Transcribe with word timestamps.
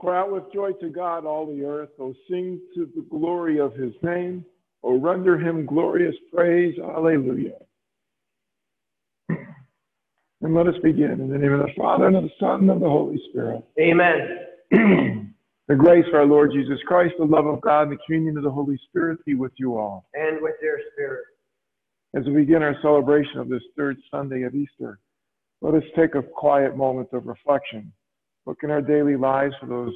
Cry 0.00 0.20
out 0.20 0.32
with 0.32 0.50
joy 0.50 0.72
to 0.80 0.88
God, 0.88 1.26
all 1.26 1.46
the 1.46 1.62
earth. 1.62 1.90
O 2.00 2.14
sing 2.30 2.58
to 2.74 2.88
the 2.96 3.04
glory 3.10 3.60
of 3.60 3.74
his 3.74 3.92
name. 4.02 4.46
O 4.82 4.98
render 4.98 5.38
him 5.38 5.66
glorious 5.66 6.14
praise. 6.34 6.74
Alleluia. 6.78 7.52
And 10.42 10.54
let 10.54 10.66
us 10.66 10.74
begin 10.82 11.20
in 11.20 11.28
the 11.28 11.36
name 11.36 11.52
of 11.52 11.60
the 11.60 11.72
Father, 11.76 12.06
and 12.06 12.16
of 12.16 12.22
the 12.22 12.30
Son, 12.40 12.60
and 12.60 12.70
of 12.70 12.80
the 12.80 12.88
Holy 12.88 13.20
Spirit. 13.28 13.62
Amen. 13.78 14.38
the 15.68 15.74
grace 15.74 16.06
of 16.08 16.14
our 16.14 16.24
Lord 16.24 16.52
Jesus 16.54 16.78
Christ, 16.86 17.12
the 17.18 17.26
love 17.26 17.44
of 17.44 17.60
God, 17.60 17.88
and 17.88 17.92
the 17.92 17.98
communion 18.06 18.38
of 18.38 18.44
the 18.44 18.50
Holy 18.50 18.80
Spirit 18.88 19.22
be 19.26 19.34
with 19.34 19.52
you 19.56 19.76
all. 19.76 20.06
And 20.14 20.40
with 20.40 20.54
your 20.62 20.78
spirit. 20.94 21.24
As 22.14 22.24
we 22.24 22.32
begin 22.32 22.62
our 22.62 22.74
celebration 22.80 23.38
of 23.38 23.50
this 23.50 23.60
third 23.76 23.98
Sunday 24.10 24.44
of 24.44 24.54
Easter, 24.54 24.98
let 25.60 25.74
us 25.74 25.84
take 25.94 26.14
a 26.14 26.22
quiet 26.22 26.74
moment 26.74 27.10
of 27.12 27.26
reflection. 27.26 27.92
Look 28.50 28.64
in 28.64 28.72
our 28.72 28.82
daily 28.82 29.14
lives 29.14 29.54
for 29.60 29.66
those 29.66 29.94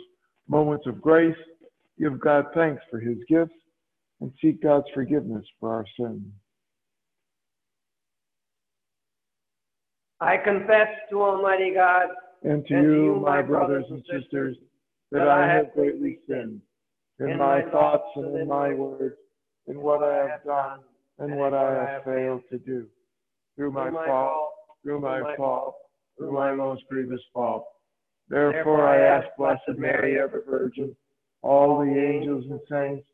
moments 0.48 0.86
of 0.86 1.00
grace, 1.00 1.34
give 1.98 2.20
God 2.20 2.44
thanks 2.55 2.80
for 2.88 3.00
his 3.00 3.19
gifts, 3.28 3.50
and 4.20 4.30
seek 4.41 4.62
God's 4.62 4.86
forgiveness 4.94 5.44
for 5.58 5.72
our 5.72 5.84
sins. 5.98 6.22
I 10.20 10.36
confess 10.36 10.86
to 11.10 11.20
Almighty 11.20 11.75
God 11.75 12.10
and 12.44 12.64
to, 12.69 12.75
and 12.75 12.84
you, 12.84 13.05
you, 13.16 13.20
my 13.27 13.42
brothers 13.42 13.86
and 13.91 14.05
sisters, 14.08 14.56
that, 15.10 15.27
I 15.27 15.48
have 15.48 15.75
greatly 15.75 16.20
sinned 16.28 16.60
in, 17.19 17.30
in 17.30 17.38
my 17.38 17.62
thoughts 17.72 18.06
and 18.14 18.38
in 18.38 18.47
my 18.47 18.72
words, 18.72 19.16
in 19.66 19.80
what 19.80 20.05
I 20.05 20.28
have 20.28 20.44
done 20.44 20.78
and 21.19 21.34
what 21.38 21.55
I 21.55 21.91
have 21.91 22.05
failed 22.05 22.42
to 22.52 22.58
do. 22.58 22.86
Through 23.56 23.72
my 23.72 23.91
fault, 23.91 24.53
through 24.84 25.00
my 25.00 25.34
fault, 25.37 25.75
through 26.16 26.31
my 26.32 26.54
most 26.54 26.84
grievous 26.88 27.20
fault. 27.32 27.66
Therefore 28.29 28.89
I 28.89 29.01
ask 29.01 29.29
Blessed 29.37 29.79
Mary, 29.79 30.19
ever 30.19 30.43
Virgin, 30.49 30.95
all 31.43 31.79
the 31.81 31.93
angels 31.93 32.45
and 32.51 32.61
saints, 32.71 33.07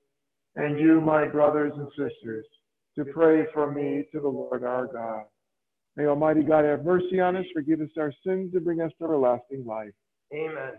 and 0.56 0.78
you, 0.78 1.00
my 1.00 1.26
brothers 1.26 1.72
and 1.76 1.88
sisters, 1.90 2.46
to 2.96 3.04
pray 3.04 3.46
for 3.52 3.70
me 3.70 4.06
to 4.12 4.20
the 4.20 4.28
Lord 4.28 4.64
our 4.64 4.86
God. 4.86 5.24
May 5.96 6.06
Almighty 6.06 6.42
God 6.42 6.64
have 6.64 6.84
mercy 6.84 7.20
on 7.20 7.36
us, 7.36 7.44
forgive 7.52 7.80
us 7.80 7.88
our 7.98 8.12
sins, 8.24 8.54
and 8.54 8.64
bring 8.64 8.80
us 8.80 8.92
to 8.98 9.04
everlasting 9.04 9.64
life. 9.66 9.92
Amen. 10.32 10.72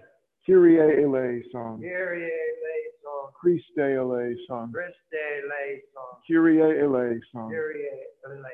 Kyrie 0.45 0.79
eleison. 0.79 1.81
Kyrie 1.81 2.23
eleison. 2.23 3.33
Christe 3.39 3.77
eleison. 3.77 4.71
Christe 4.71 4.95
eleison. 5.13 6.07
Kyrie 6.27 6.61
eleison. 6.61 7.21
Kyrie 7.33 7.89
eleison. 8.25 8.51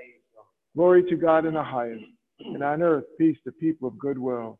Glory 0.76 1.04
to 1.04 1.16
God 1.16 1.46
in 1.46 1.54
the 1.54 1.64
highest, 1.64 2.04
and 2.40 2.64
on 2.64 2.82
earth 2.82 3.06
peace 3.18 3.38
to 3.46 3.52
people 3.52 3.88
of 3.88 3.98
good 3.98 4.18
will. 4.18 4.60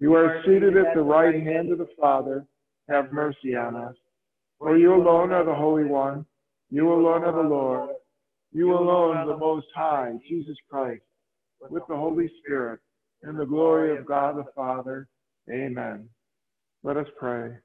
You 0.00 0.14
are 0.14 0.42
seated 0.44 0.76
at 0.76 0.94
the 0.94 1.02
right 1.02 1.34
hand 1.34 1.72
of 1.72 1.78
the 1.78 1.88
Father. 2.00 2.46
Have 2.88 3.12
mercy 3.12 3.54
on 3.56 3.76
us. 3.76 3.94
For 4.58 4.76
you 4.76 4.94
alone 4.94 5.32
are 5.32 5.44
the 5.44 5.54
Holy 5.54 5.84
One. 5.84 6.26
You 6.70 6.92
alone 6.92 7.24
are 7.24 7.42
the 7.42 7.48
Lord. 7.48 7.90
You 8.52 8.74
alone 8.74 9.26
the 9.26 9.36
Most 9.36 9.66
High, 9.74 10.12
Jesus 10.28 10.56
Christ, 10.70 11.02
with 11.70 11.82
the 11.88 11.96
Holy 11.96 12.30
Spirit, 12.38 12.80
in 13.22 13.36
the 13.36 13.46
glory 13.46 13.96
of 13.96 14.06
God 14.06 14.36
the 14.36 14.44
Father. 14.54 15.08
Amen. 15.50 16.08
Let 16.82 16.96
us 16.96 17.06
pray. 17.18 17.56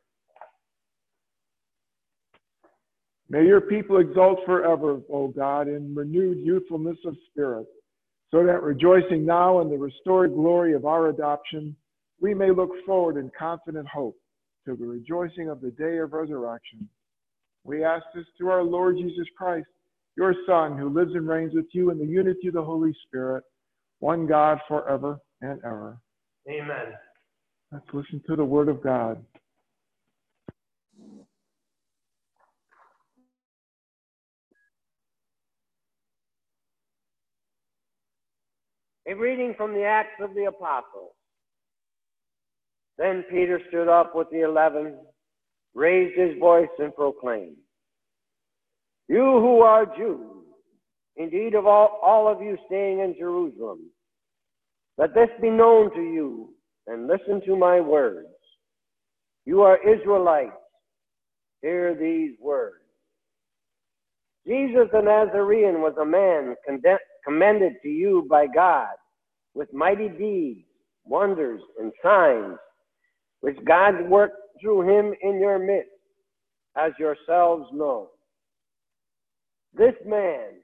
May 3.30 3.46
your 3.46 3.62
people 3.62 3.98
exult 3.98 4.40
forever, 4.46 5.02
O 5.12 5.28
God, 5.28 5.68
in 5.68 5.94
renewed 5.94 6.40
youthfulness 6.40 6.98
of 7.06 7.16
spirit, 7.30 7.68
so 8.32 8.44
that 8.44 8.64
rejoicing 8.64 9.26
now 9.26 9.62
in 9.62 9.70
the 9.70 9.78
restored 9.78 10.34
glory 10.34 10.74
of 10.74 10.86
our 10.86 11.10
adoption, 11.10 11.76
we 12.22 12.34
may 12.34 12.52
look 12.52 12.72
forward 12.86 13.18
in 13.18 13.32
confident 13.38 13.88
hope 13.88 14.18
to 14.66 14.76
the 14.76 14.86
rejoicing 14.86 15.50
of 15.50 15.62
the 15.62 15.72
day 15.72 15.98
of 15.98 16.14
resurrection. 16.14 16.88
We 17.64 17.84
ask 17.84 18.04
this 18.14 18.26
through 18.38 18.52
our 18.52 18.64
Lord 18.64 18.98
Jesus 18.98 19.28
Christ, 19.38 19.68
your 20.18 20.34
Son, 20.46 20.78
who 20.78 20.90
lives 20.90 21.14
and 21.14 21.28
reigns 21.28 21.54
with 21.54 21.68
you 21.72 21.92
in 21.92 22.00
the 22.00 22.06
unity 22.06 22.48
of 22.48 22.54
the 22.54 22.64
Holy 22.64 22.94
Spirit, 23.08 23.44
one 24.00 24.28
God 24.28 24.60
forever 24.68 25.18
and 25.42 25.60
ever. 25.64 25.98
Amen. 26.50 26.94
Let's 27.72 27.86
listen 27.94 28.22
to 28.28 28.36
the 28.36 28.44
word 28.44 28.70
of 28.70 28.84
God. 28.84 29.24
A 39.08 39.14
reading 39.14 39.54
from 39.58 39.74
the 39.74 39.84
Acts 39.84 40.22
of 40.22 40.36
the 40.36 40.46
Apostles. 40.46 41.14
Then 43.00 43.24
Peter 43.32 43.62
stood 43.70 43.88
up 43.88 44.14
with 44.14 44.28
the 44.30 44.42
eleven, 44.42 44.94
raised 45.74 46.20
his 46.20 46.38
voice, 46.38 46.68
and 46.80 46.94
proclaimed, 46.94 47.56
You 49.08 49.24
who 49.24 49.62
are 49.62 49.86
Jews, 49.98 50.44
indeed 51.16 51.56
of 51.56 51.66
all, 51.66 51.98
all 52.04 52.28
of 52.28 52.42
you 52.42 52.58
staying 52.68 53.00
in 53.00 53.16
Jerusalem, 53.18 53.90
let 54.98 55.16
this 55.16 55.30
be 55.42 55.50
known 55.50 55.96
to 55.96 56.02
you, 56.02 56.54
and 56.88 57.08
listen 57.08 57.42
to 57.46 57.56
my 57.56 57.80
words. 57.80 58.28
You 59.46 59.62
are 59.62 59.80
Israelites. 59.88 60.52
Hear 61.62 61.96
these 61.96 62.36
words. 62.42 62.84
Jesus 64.46 64.90
the 64.92 65.02
Nazarene 65.02 65.82
was 65.82 65.94
a 66.02 66.06
man 66.06 66.56
commended 67.24 67.74
to 67.82 67.88
you 67.88 68.28
by 68.30 68.48
God 68.54 68.90
with 69.54 69.74
mighty 69.74 70.10
deeds, 70.10 70.68
wonders, 71.06 71.62
and 71.80 71.94
signs 72.04 72.58
which 73.42 73.58
God 73.66 74.10
worked 74.10 74.38
through 74.62 74.82
him 74.82 75.14
in 75.22 75.40
your 75.40 75.60
midst, 75.60 75.90
as 76.78 76.92
yourselves 77.00 77.70
know. 77.74 78.10
This 79.74 79.96
man, 80.06 80.62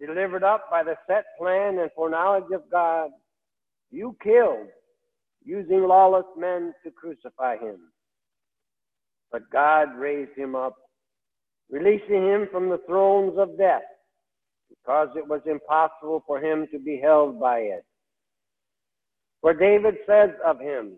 delivered 0.00 0.44
up 0.44 0.70
by 0.70 0.82
the 0.82 0.94
set 1.06 1.24
plan 1.38 1.78
and 1.78 1.90
foreknowledge 1.94 2.50
of 2.52 2.62
God, 2.70 3.10
you 3.90 4.16
killed, 4.22 4.68
using 5.44 5.82
lawless 5.82 6.26
men 6.36 6.72
to 6.84 6.90
crucify 6.90 7.56
him. 7.56 7.78
But 9.30 9.50
God 9.50 9.94
raised 9.96 10.36
him 10.36 10.54
up, 10.54 10.76
releasing 11.70 12.26
him 12.26 12.48
from 12.50 12.68
the 12.68 12.80
thrones 12.86 13.38
of 13.38 13.58
death, 13.58 13.82
because 14.68 15.08
it 15.16 15.26
was 15.26 15.40
impossible 15.46 16.22
for 16.26 16.40
him 16.40 16.66
to 16.72 16.78
be 16.78 17.00
held 17.02 17.38
by 17.38 17.58
it. 17.60 17.84
For 19.40 19.54
David 19.54 19.94
says 20.06 20.30
of 20.44 20.60
him, 20.60 20.96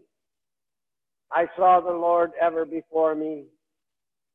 I 1.32 1.46
saw 1.56 1.80
the 1.80 1.92
Lord 1.92 2.32
ever 2.40 2.64
before 2.64 3.14
me. 3.14 3.44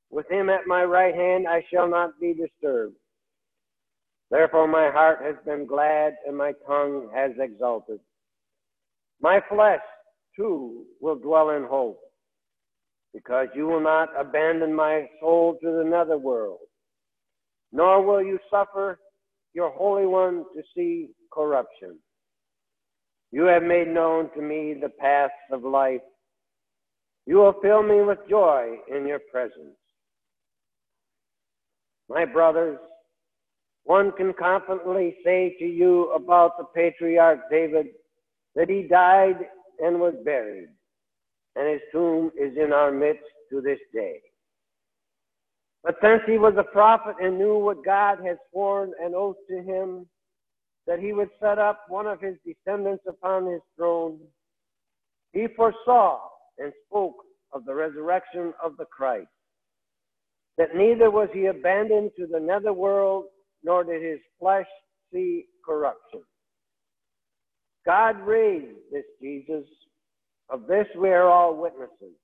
With 0.09 0.29
him 0.29 0.49
at 0.49 0.67
my 0.67 0.83
right 0.83 1.13
hand, 1.13 1.47
I 1.47 1.63
shall 1.71 1.89
not 1.89 2.19
be 2.19 2.33
disturbed. 2.33 2.95
Therefore, 4.31 4.67
my 4.67 4.89
heart 4.89 5.19
has 5.23 5.35
been 5.45 5.65
glad 5.67 6.15
and 6.25 6.37
my 6.37 6.53
tongue 6.65 7.09
has 7.13 7.31
exulted. 7.39 7.99
My 9.21 9.41
flesh, 9.49 9.81
too, 10.35 10.85
will 10.99 11.15
dwell 11.15 11.51
in 11.51 11.63
hope, 11.63 11.99
because 13.13 13.47
you 13.55 13.67
will 13.67 13.81
not 13.81 14.09
abandon 14.17 14.73
my 14.73 15.07
soul 15.19 15.57
to 15.61 15.71
the 15.71 15.83
nether 15.83 16.17
world, 16.17 16.59
nor 17.71 18.01
will 18.01 18.21
you 18.21 18.39
suffer 18.49 18.99
your 19.53 19.69
Holy 19.69 20.05
One 20.05 20.45
to 20.55 20.63
see 20.75 21.09
corruption. 21.31 21.99
You 23.31 23.43
have 23.43 23.63
made 23.63 23.87
known 23.87 24.29
to 24.35 24.41
me 24.41 24.75
the 24.79 24.89
paths 24.89 25.33
of 25.51 25.63
life. 25.63 26.01
You 27.25 27.37
will 27.37 27.55
fill 27.61 27.81
me 27.81 28.01
with 28.01 28.19
joy 28.29 28.77
in 28.87 29.07
your 29.07 29.19
presence. 29.31 29.77
My 32.07 32.25
brothers, 32.25 32.77
one 33.83 34.11
can 34.11 34.33
confidently 34.33 35.17
say 35.23 35.55
to 35.59 35.65
you 35.65 36.11
about 36.11 36.57
the 36.57 36.65
patriarch 36.65 37.39
David 37.49 37.87
that 38.55 38.69
he 38.69 38.83
died 38.83 39.37
and 39.79 39.99
was 39.99 40.13
buried, 40.23 40.69
and 41.55 41.67
his 41.67 41.81
tomb 41.91 42.31
is 42.39 42.55
in 42.57 42.71
our 42.71 42.91
midst 42.91 43.23
to 43.49 43.59
this 43.59 43.79
day. 43.93 44.21
But 45.83 45.95
since 46.01 46.21
he 46.25 46.37
was 46.37 46.53
a 46.57 46.63
prophet 46.63 47.15
and 47.21 47.37
knew 47.37 47.57
what 47.57 47.85
God 47.85 48.19
had 48.25 48.37
sworn 48.51 48.91
an 48.99 49.13
oath 49.15 49.35
to 49.49 49.61
him, 49.61 50.07
that 50.87 50.99
he 50.99 51.13
would 51.13 51.29
set 51.39 51.57
up 51.57 51.85
one 51.89 52.07
of 52.07 52.21
his 52.21 52.35
descendants 52.45 53.03
upon 53.07 53.51
his 53.51 53.61
throne, 53.75 54.19
he 55.33 55.47
foresaw 55.55 56.21
and 56.59 56.71
spoke 56.87 57.15
of 57.53 57.65
the 57.65 57.73
resurrection 57.73 58.53
of 58.63 58.77
the 58.77 58.85
Christ, 58.85 59.27
that 60.57 60.75
neither 60.75 61.11
was 61.11 61.29
he 61.33 61.47
abandoned 61.47 62.11
to 62.17 62.27
the 62.27 62.39
netherworld, 62.39 63.25
nor 63.63 63.83
did 63.83 64.01
his 64.01 64.19
flesh 64.39 64.67
see 65.11 65.45
corruption. 65.65 66.21
God 67.85 68.19
raised 68.25 68.77
this 68.91 69.03
Jesus. 69.21 69.65
Of 70.49 70.67
this 70.67 70.85
we 70.97 71.09
are 71.09 71.27
all 71.27 71.55
witnesses. 71.55 72.15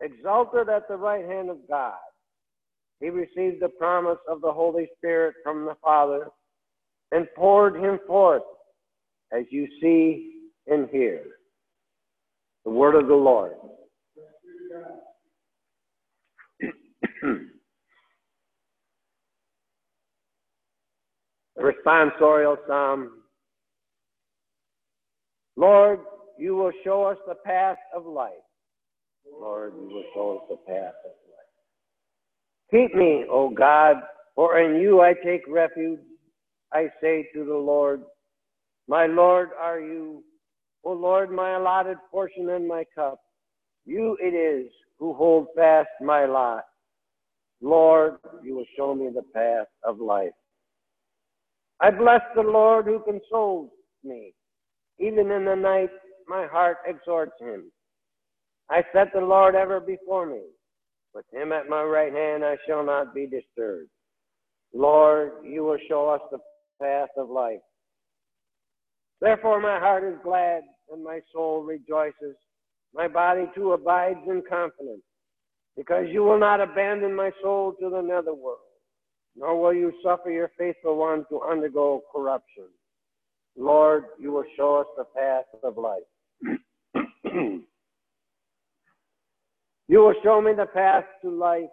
Exalted 0.00 0.68
at 0.68 0.88
the 0.88 0.96
right 0.96 1.24
hand 1.24 1.50
of 1.50 1.58
God, 1.68 1.98
he 3.00 3.10
received 3.10 3.60
the 3.60 3.68
promise 3.68 4.18
of 4.28 4.40
the 4.40 4.52
Holy 4.52 4.88
Spirit 4.96 5.34
from 5.42 5.64
the 5.64 5.76
Father 5.82 6.28
and 7.12 7.26
poured 7.36 7.76
him 7.76 7.98
forth, 8.06 8.42
as 9.32 9.44
you 9.50 9.66
see 9.80 10.32
and 10.66 10.88
hear. 10.90 11.22
The 12.68 12.74
word 12.74 12.96
of 12.96 13.06
the 13.08 13.14
Lord. 13.14 13.52
Responsorial 21.58 22.58
Psalm. 22.66 23.22
Lord, 25.56 26.00
you 26.38 26.56
will 26.56 26.72
show 26.84 27.04
us 27.04 27.16
the 27.26 27.36
path 27.36 27.78
of 27.96 28.04
life. 28.04 28.34
Lord, 29.40 29.72
you 29.80 29.88
will 29.88 30.04
show 30.12 30.36
us 30.36 30.42
the 30.50 30.56
path 30.70 30.92
of 31.06 31.12
life. 31.24 31.50
Keep 32.70 32.94
me, 32.94 33.24
O 33.30 33.48
God, 33.48 33.96
for 34.34 34.60
in 34.60 34.78
you 34.78 35.00
I 35.00 35.14
take 35.24 35.40
refuge. 35.48 36.00
I 36.70 36.88
say 37.00 37.30
to 37.32 37.46
the 37.46 37.56
Lord, 37.56 38.02
My 38.88 39.06
Lord 39.06 39.52
are 39.58 39.80
you, 39.80 40.22
O 40.84 40.92
Lord, 40.92 41.30
my 41.30 41.56
allotted 41.56 41.98
portion 42.10 42.50
and 42.50 42.66
my 42.66 42.84
cup. 42.94 43.20
You 43.84 44.16
it 44.20 44.34
is 44.34 44.70
who 44.98 45.14
hold 45.14 45.48
fast 45.56 45.88
my 46.00 46.24
lot. 46.24 46.64
Lord, 47.60 48.16
you 48.42 48.54
will 48.54 48.66
show 48.76 48.94
me 48.94 49.10
the 49.12 49.22
path 49.34 49.66
of 49.82 50.00
life. 50.00 50.32
I 51.80 51.90
bless 51.90 52.20
the 52.34 52.42
Lord 52.42 52.86
who 52.86 53.00
consoles 53.00 53.70
me. 54.04 54.34
Even 54.98 55.30
in 55.30 55.44
the 55.44 55.54
night, 55.54 55.90
my 56.26 56.46
heart 56.46 56.78
exhorts 56.86 57.40
him. 57.40 57.70
I 58.70 58.82
set 58.92 59.12
the 59.14 59.20
Lord 59.20 59.54
ever 59.54 59.80
before 59.80 60.26
me. 60.26 60.42
With 61.14 61.24
him 61.32 61.52
at 61.52 61.68
my 61.68 61.82
right 61.82 62.12
hand, 62.12 62.44
I 62.44 62.56
shall 62.66 62.84
not 62.84 63.14
be 63.14 63.26
disturbed. 63.26 63.90
Lord, 64.74 65.32
you 65.44 65.64
will 65.64 65.78
show 65.88 66.08
us 66.08 66.20
the 66.30 66.38
path 66.80 67.08
of 67.16 67.30
life. 67.30 67.60
Therefore, 69.20 69.60
my 69.60 69.78
heart 69.78 70.04
is 70.04 70.18
glad 70.22 70.62
and 70.92 71.02
my 71.02 71.20
soul 71.32 71.62
rejoices. 71.62 72.36
My 72.94 73.08
body 73.08 73.46
too 73.54 73.72
abides 73.72 74.20
in 74.26 74.42
confidence, 74.48 75.02
because 75.76 76.06
you 76.08 76.22
will 76.22 76.38
not 76.38 76.60
abandon 76.60 77.14
my 77.14 77.30
soul 77.42 77.74
to 77.80 77.90
the 77.90 78.00
netherworld, 78.00 78.58
nor 79.36 79.60
will 79.60 79.74
you 79.74 79.92
suffer 80.02 80.30
your 80.30 80.50
faithful 80.56 80.96
one 80.96 81.24
to 81.30 81.42
undergo 81.42 82.02
corruption. 82.14 82.64
Lord, 83.56 84.04
you 84.18 84.32
will 84.32 84.44
show 84.56 84.76
us 84.76 84.86
the 84.96 85.04
path 85.04 85.44
of 85.62 85.76
life. 85.76 86.02
you 89.88 89.98
will 89.98 90.14
show 90.22 90.40
me 90.40 90.52
the 90.54 90.66
path 90.66 91.04
to 91.22 91.30
life, 91.30 91.68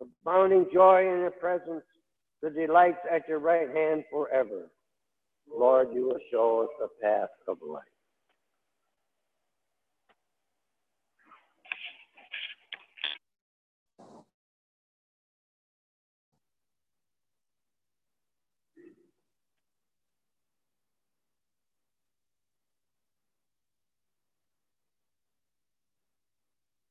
abounding 0.00 0.66
joy 0.72 1.02
in 1.02 1.20
your 1.20 1.30
presence, 1.30 1.84
the 2.42 2.50
delights 2.50 2.98
at 3.10 3.28
your 3.28 3.38
right 3.38 3.68
hand 3.68 4.04
forever. 4.10 4.70
Lord, 5.52 5.88
you 5.92 6.06
will 6.06 6.18
show 6.30 6.62
us 6.62 6.68
the 6.78 6.88
path 7.02 7.30
of 7.48 7.58
life. 7.66 7.82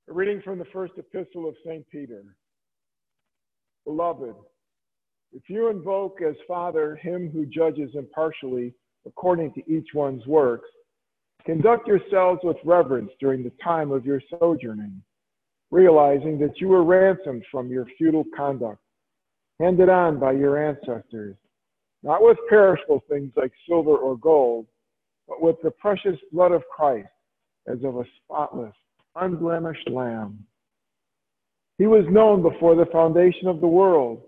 A 0.10 0.14
reading 0.14 0.42
from 0.44 0.60
the 0.60 0.66
first 0.66 0.94
epistle 0.98 1.48
of 1.48 1.56
St. 1.66 1.86
Peter. 1.90 2.24
Beloved, 3.86 4.36
if 5.34 5.50
you 5.50 5.70
invoke 5.70 6.22
as 6.22 6.36
Father 6.48 6.96
him 6.96 7.30
who 7.32 7.46
judges 7.46 7.92
impartially 7.96 8.74
according 9.06 9.52
to 9.54 9.72
each 9.72 9.90
one's 9.94 10.26
works, 10.28 10.70
conduct 11.46 11.88
yourselves 11.88 12.40
with 12.44 12.58
reverence 12.64 13.12
during 13.20 13.44
the 13.44 13.52
time 13.64 13.92
of 13.92 14.06
your 14.06 14.22
sojourning, 14.30 15.02
realizing 15.72 16.40
that 16.40 16.62
you 16.62 16.68
were 16.68 16.84
ransomed 16.84 17.44
from 17.52 17.70
your 17.70 17.86
futile 17.98 18.24
conduct, 18.36 18.80
handed 19.60 19.90
on 19.90 20.20
by 20.20 20.32
your 20.32 20.58
ancestors, 20.70 21.36
not 22.04 22.22
with 22.22 22.38
perishable 22.48 23.04
things 23.10 23.32
like 23.36 23.52
silver 23.68 23.96
or 23.98 24.18
gold, 24.18 24.68
but 25.28 25.42
with 25.42 25.56
the 25.64 25.72
precious 25.72 26.20
blood 26.32 26.52
of 26.52 26.64
Christ, 26.74 27.08
as 27.68 27.84
of 27.84 27.98
a 27.98 28.06
spotless, 28.24 28.76
unblemished 29.16 29.90
lamb. 29.90 30.46
He 31.78 31.88
was 31.88 32.06
known 32.10 32.42
before 32.44 32.76
the 32.76 32.86
foundation 32.92 33.48
of 33.48 33.60
the 33.60 33.68
world, 33.68 34.22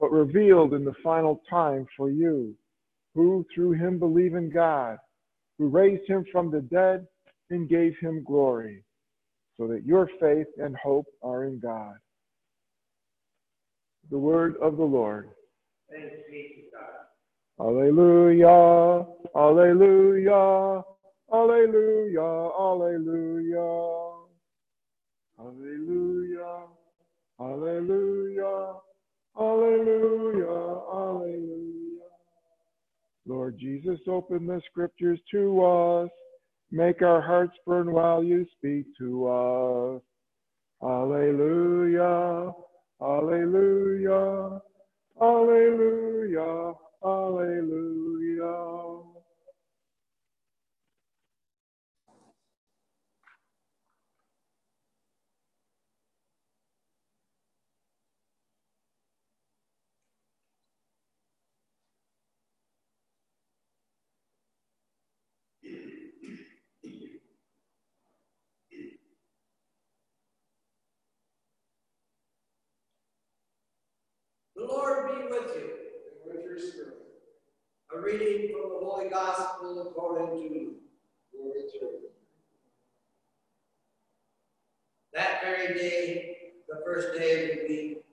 but 0.00 0.10
revealed 0.10 0.74
in 0.74 0.84
the 0.84 0.94
final 1.02 1.42
time 1.48 1.86
for 1.96 2.10
you, 2.10 2.54
who 3.14 3.46
through 3.54 3.72
him 3.72 3.98
believe 3.98 4.34
in 4.34 4.50
God, 4.50 4.98
who 5.58 5.68
raised 5.68 6.08
him 6.08 6.24
from 6.30 6.50
the 6.50 6.60
dead 6.60 7.06
and 7.50 7.68
gave 7.68 7.96
him 8.00 8.24
glory, 8.24 8.84
so 9.56 9.66
that 9.66 9.86
your 9.86 10.08
faith 10.20 10.48
and 10.58 10.76
hope 10.76 11.06
are 11.22 11.44
in 11.44 11.58
God. 11.58 11.94
The 14.10 14.18
word 14.18 14.56
of 14.62 14.76
the 14.76 14.84
Lord. 14.84 15.30
Thanks 15.90 16.14
be 16.30 16.66
to 16.70 16.76
God. 16.76 17.06
Alleluia, 17.58 19.06
alleluia, 19.34 20.84
alleluia, 21.32 22.50
alleluia. 22.58 24.12
Alleluia, 25.38 26.66
alleluia, 27.38 28.80
alleluia, 29.38 30.46
alleluia. 30.92 32.02
Lord 33.26 33.58
Jesus, 33.58 33.98
open 34.06 34.46
the 34.46 34.60
scriptures 34.70 35.18
to 35.32 35.62
us. 35.64 36.10
Make 36.70 37.02
our 37.02 37.20
hearts 37.20 37.56
burn 37.66 37.92
while 37.92 38.22
you 38.22 38.46
speak 38.56 38.86
to 38.98 39.26
us. 39.26 40.02
Alleluia, 40.82 42.52
alleluia, 43.00 44.60
alleluia, 45.20 46.74
alleluia. 47.02 48.86
The 74.56 74.66
With 75.28 75.56
you. 75.56 75.70
and 76.24 76.36
with 76.36 76.44
your 76.44 76.58
spirit. 76.58 76.98
A 77.92 78.00
reading 78.00 78.52
from 78.52 78.70
the 78.70 78.86
Holy 78.86 79.08
Gospel 79.08 79.88
according 79.88 80.40
to. 80.40 80.74
Glory 81.32 81.62
to. 81.72 81.88
That 85.12 85.42
very 85.42 85.74
day, 85.74 86.36
the 86.68 86.80
first 86.84 87.18
day 87.18 87.42
of 87.42 87.58
the 87.58 87.66
week, 87.68 88.04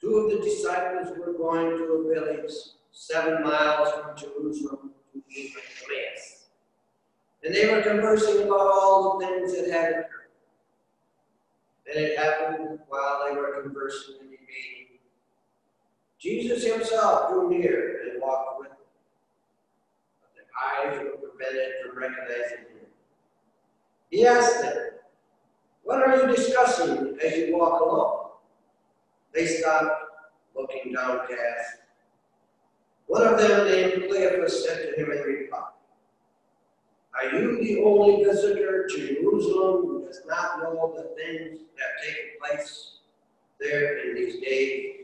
two 0.00 0.16
of 0.16 0.30
the 0.30 0.38
disciples 0.38 1.16
were 1.16 1.34
going 1.34 1.78
to 1.78 1.84
a 1.84 2.14
village 2.14 2.50
seven 2.90 3.44
miles 3.44 3.92
from 3.92 4.16
Jerusalem 4.16 4.90
to 5.14 5.22
Emmaus. 5.38 6.46
And 7.44 7.54
they 7.54 7.72
were 7.72 7.82
conversing 7.82 8.48
about 8.48 8.72
all 8.72 9.18
the 9.18 9.26
things 9.26 9.54
that 9.54 9.70
had 9.70 9.90
occurred. 9.92 10.30
And 11.86 12.04
it 12.04 12.18
happened 12.18 12.80
while 12.88 13.24
they 13.28 13.36
were 13.36 13.62
conversing. 13.62 14.29
Jesus 16.20 16.64
himself 16.64 17.30
drew 17.30 17.48
near 17.48 18.02
and 18.04 18.20
walked 18.20 18.60
with 18.60 18.68
them. 18.68 18.78
But 20.20 20.30
their 20.36 20.92
eyes 20.92 20.98
were 20.98 21.28
prevented 21.28 21.72
from 21.82 21.98
recognizing 21.98 22.58
him. 22.58 22.86
He 24.10 24.26
asked 24.26 24.60
them, 24.60 24.76
What 25.82 26.06
are 26.06 26.16
you 26.16 26.36
discussing 26.36 27.16
as 27.24 27.38
you 27.38 27.56
walk 27.56 27.80
along? 27.80 28.32
They 29.32 29.46
stopped, 29.46 30.02
looking 30.54 30.92
downcast. 30.92 31.78
One 33.06 33.26
of 33.26 33.38
them, 33.38 33.66
named 33.66 34.10
Cleophas, 34.10 34.64
said 34.64 34.90
to 34.90 35.02
him 35.02 35.10
in 35.12 35.18
reply, 35.18 35.68
Are 37.14 37.32
you 37.32 37.64
the 37.64 37.82
only 37.82 38.24
visitor 38.24 38.86
to 38.88 39.14
Jerusalem 39.14 39.86
who 39.86 40.04
does 40.06 40.20
not 40.26 40.58
know 40.58 40.92
the 40.96 41.14
things 41.20 41.60
that 41.76 41.82
have 41.82 42.14
taken 42.14 42.30
place 42.40 42.98
there 43.58 44.06
in 44.06 44.14
these 44.14 44.40
days? 44.40 44.99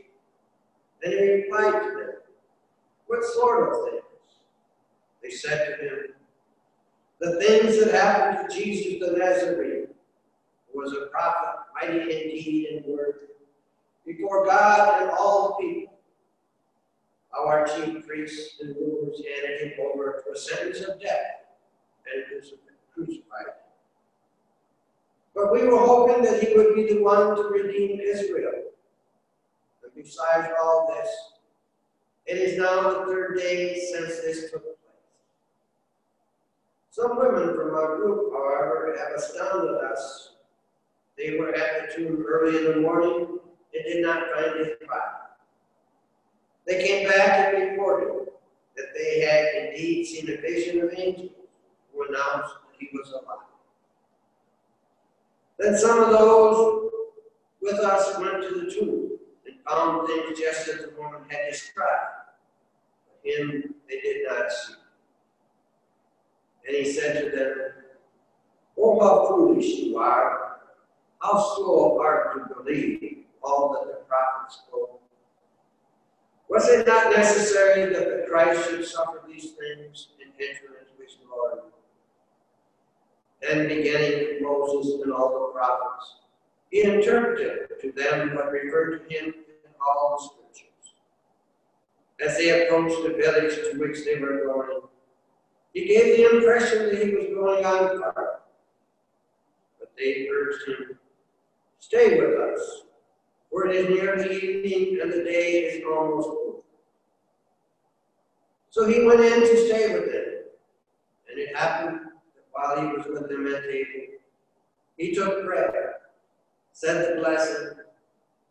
And 1.03 1.13
he 1.13 1.31
replied 1.31 1.83
to 1.83 1.89
them, 1.89 2.11
What 3.07 3.23
sort 3.23 3.69
of 3.69 3.89
things? 3.89 4.03
They 5.21 5.29
said 5.29 5.77
to 5.79 5.85
him, 5.85 5.99
The 7.19 7.41
things 7.41 7.83
that 7.83 7.93
happened 7.93 8.49
to 8.49 8.55
Jesus 8.55 8.99
the 8.99 9.17
Nazarene, 9.17 9.87
who 10.71 10.79
was 10.79 10.93
a 10.93 11.07
prophet, 11.07 11.59
mighty 11.75 12.01
in 12.01 12.29
deed 12.29 12.67
and 12.71 12.85
word, 12.85 13.15
before 14.05 14.45
God 14.45 15.01
and 15.01 15.11
all 15.11 15.49
the 15.49 15.65
people. 15.65 15.93
How 17.31 17.47
our 17.47 17.67
chief 17.67 18.07
priests 18.07 18.59
and 18.61 18.75
rulers 18.75 19.21
handed 19.21 19.61
him 19.61 19.85
over 19.85 20.23
to 20.25 20.33
a 20.33 20.37
sentence 20.37 20.79
of 20.79 20.99
death 20.99 21.45
and 22.13 22.41
crucified 22.93 23.45
him. 23.45 23.53
But 25.35 25.51
we 25.51 25.67
were 25.67 25.77
hoping 25.77 26.23
that 26.23 26.41
he 26.41 26.55
would 26.55 26.73
be 26.73 26.87
the 26.87 27.03
one 27.03 27.35
to 27.35 27.43
redeem 27.43 27.99
Israel. 27.99 28.53
Besides 29.97 30.49
all 30.61 30.93
this, 30.95 31.09
it 32.27 32.37
is 32.37 32.59
now 32.59 32.81
the 32.83 33.05
third 33.07 33.35
day 33.39 33.79
since 33.91 34.21
this 34.21 34.51
took 34.51 34.61
place. 34.61 34.75
Some 36.91 37.17
women 37.17 37.55
from 37.55 37.73
our 37.73 37.97
group, 37.97 38.31
however, 38.31 38.95
have 38.95 39.17
astounded 39.17 39.75
us. 39.83 40.33
They 41.17 41.39
were 41.39 41.51
at 41.55 41.89
the 41.89 41.95
tomb 41.95 42.25
early 42.27 42.57
in 42.57 42.65
the 42.65 42.81
morning 42.81 43.39
and 43.73 43.83
did 43.85 44.03
not 44.03 44.23
find 44.35 44.59
his 44.59 44.75
body. 44.87 45.01
They 46.67 46.85
came 46.85 47.07
back 47.07 47.55
and 47.55 47.71
reported 47.71 48.27
that 48.75 48.85
they 48.95 49.21
had 49.21 49.65
indeed 49.65 50.05
seen 50.05 50.29
a 50.29 50.39
vision 50.39 50.81
of 50.81 50.93
angels 50.95 51.31
who 51.91 52.03
announced 52.03 52.53
that 52.53 52.77
he 52.77 52.89
was 52.93 53.09
alive. 53.13 53.47
Then 55.57 55.75
some 55.75 56.03
of 56.03 56.11
those 56.11 56.91
with 57.63 57.79
us 57.79 58.19
went 58.19 58.43
to 58.43 58.61
the 58.61 58.71
tomb 58.71 59.16
found 59.67 60.07
things 60.07 60.39
just 60.39 60.67
as 60.67 60.75
the 60.77 60.93
woman 60.97 61.21
had 61.29 61.51
described. 61.51 62.31
But 63.07 63.31
him 63.31 63.75
they 63.89 63.99
did 63.99 64.27
not 64.27 64.51
see. 64.51 64.73
And 66.67 66.75
he 66.75 66.91
said 66.91 67.23
to 67.23 67.37
them, 67.37 67.57
Oh, 68.77 68.99
how 68.99 69.27
foolish 69.27 69.65
you 69.65 69.97
are! 69.97 70.59
How 71.21 71.39
slow 71.55 71.91
of 71.91 71.97
heart 71.97 72.49
to 72.49 72.55
believe 72.55 73.25
all 73.41 73.73
that 73.73 73.87
the 73.87 74.05
prophets 74.05 74.61
spoke. 74.67 75.01
Was 76.49 76.69
it 76.69 76.87
not 76.87 77.15
necessary 77.15 77.91
that 77.93 78.05
the 78.05 78.25
Christ 78.29 78.69
should 78.69 78.85
suffer 78.85 79.21
these 79.27 79.51
things 79.51 80.09
and 80.21 80.31
enter 80.39 80.77
into 80.79 81.03
his 81.03 81.17
glory? 81.25 81.61
Then 83.41 83.67
beginning 83.67 84.19
with 84.19 84.41
Moses 84.41 85.01
and 85.01 85.11
all 85.11 85.47
the 85.47 85.59
prophets, 85.59 86.17
he 86.69 86.83
interpreted 86.83 87.69
to 87.81 87.91
them 87.91 88.35
what 88.35 88.51
referred 88.51 89.09
to 89.09 89.13
him 89.13 89.33
all 89.79 90.17
the 90.17 90.23
scriptures. 90.23 90.93
As 92.19 92.37
they 92.37 92.65
approached 92.65 93.03
the 93.03 93.13
village 93.13 93.55
to 93.55 93.77
which 93.77 94.03
they 94.05 94.19
were 94.19 94.43
going, 94.45 94.81
he 95.73 95.85
gave 95.85 96.17
the 96.17 96.37
impression 96.37 96.85
that 96.89 97.05
he 97.05 97.13
was 97.13 97.27
going 97.27 97.65
on 97.65 97.99
far. 97.99 98.41
But 99.79 99.91
they 99.97 100.27
urged 100.27 100.67
him, 100.67 100.99
Stay 101.79 102.19
with 102.19 102.39
us, 102.39 102.81
for 103.51 103.67
it 103.67 103.75
is 103.75 103.89
near 103.89 104.15
the 104.17 104.31
evening 104.31 104.99
and 105.01 105.13
the 105.13 105.23
day 105.23 105.63
is 105.63 105.83
almost 105.85 106.29
over. 106.29 106.57
So 108.71 108.87
he 108.87 109.03
went 109.05 109.21
in 109.21 109.39
to 109.41 109.67
stay 109.67 109.93
with 109.93 110.11
them. 110.11 110.25
And 111.29 111.39
it 111.39 111.55
happened 111.55 111.99
that 112.35 112.45
while 112.51 112.81
he 112.81 112.97
was 112.97 113.05
with 113.07 113.29
them 113.29 113.47
at 113.53 113.63
table, 113.63 114.07
he 114.97 115.13
took 115.13 115.45
bread, 115.45 115.73
said 116.73 117.15
the 117.15 117.21
blessing, 117.21 117.73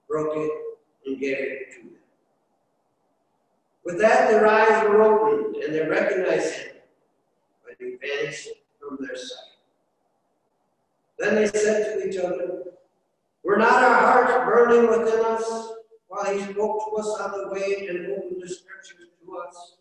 broke 0.08 0.36
it, 0.36 0.52
and 1.06 1.20
gave 1.20 1.38
it 1.38 1.72
to 1.72 1.80
them. 1.82 1.90
With 3.84 3.98
that, 4.00 4.30
their 4.30 4.46
eyes 4.46 4.82
were 4.84 5.02
opened, 5.02 5.56
and 5.56 5.74
they 5.74 5.86
recognized 5.86 6.54
him, 6.54 6.76
but 7.64 7.74
he 7.78 7.96
vanished 7.96 8.48
from 8.80 8.98
their 9.00 9.16
sight. 9.16 9.54
Then 11.18 11.36
they 11.36 11.46
said 11.46 11.94
to 11.94 12.08
each 12.08 12.16
other, 12.16 12.64
Were 13.44 13.56
not 13.56 13.82
our 13.82 14.24
hearts 14.24 14.50
burning 14.50 14.88
within 14.90 15.24
us 15.24 15.72
while 16.08 16.34
he 16.34 16.40
spoke 16.40 16.84
to 16.84 16.96
us 16.96 17.20
on 17.20 17.30
the 17.32 17.48
way 17.52 17.86
and 17.88 18.06
opened 18.12 18.42
the 18.42 18.48
scriptures 18.48 19.06
to 19.24 19.38
us? 19.38 19.76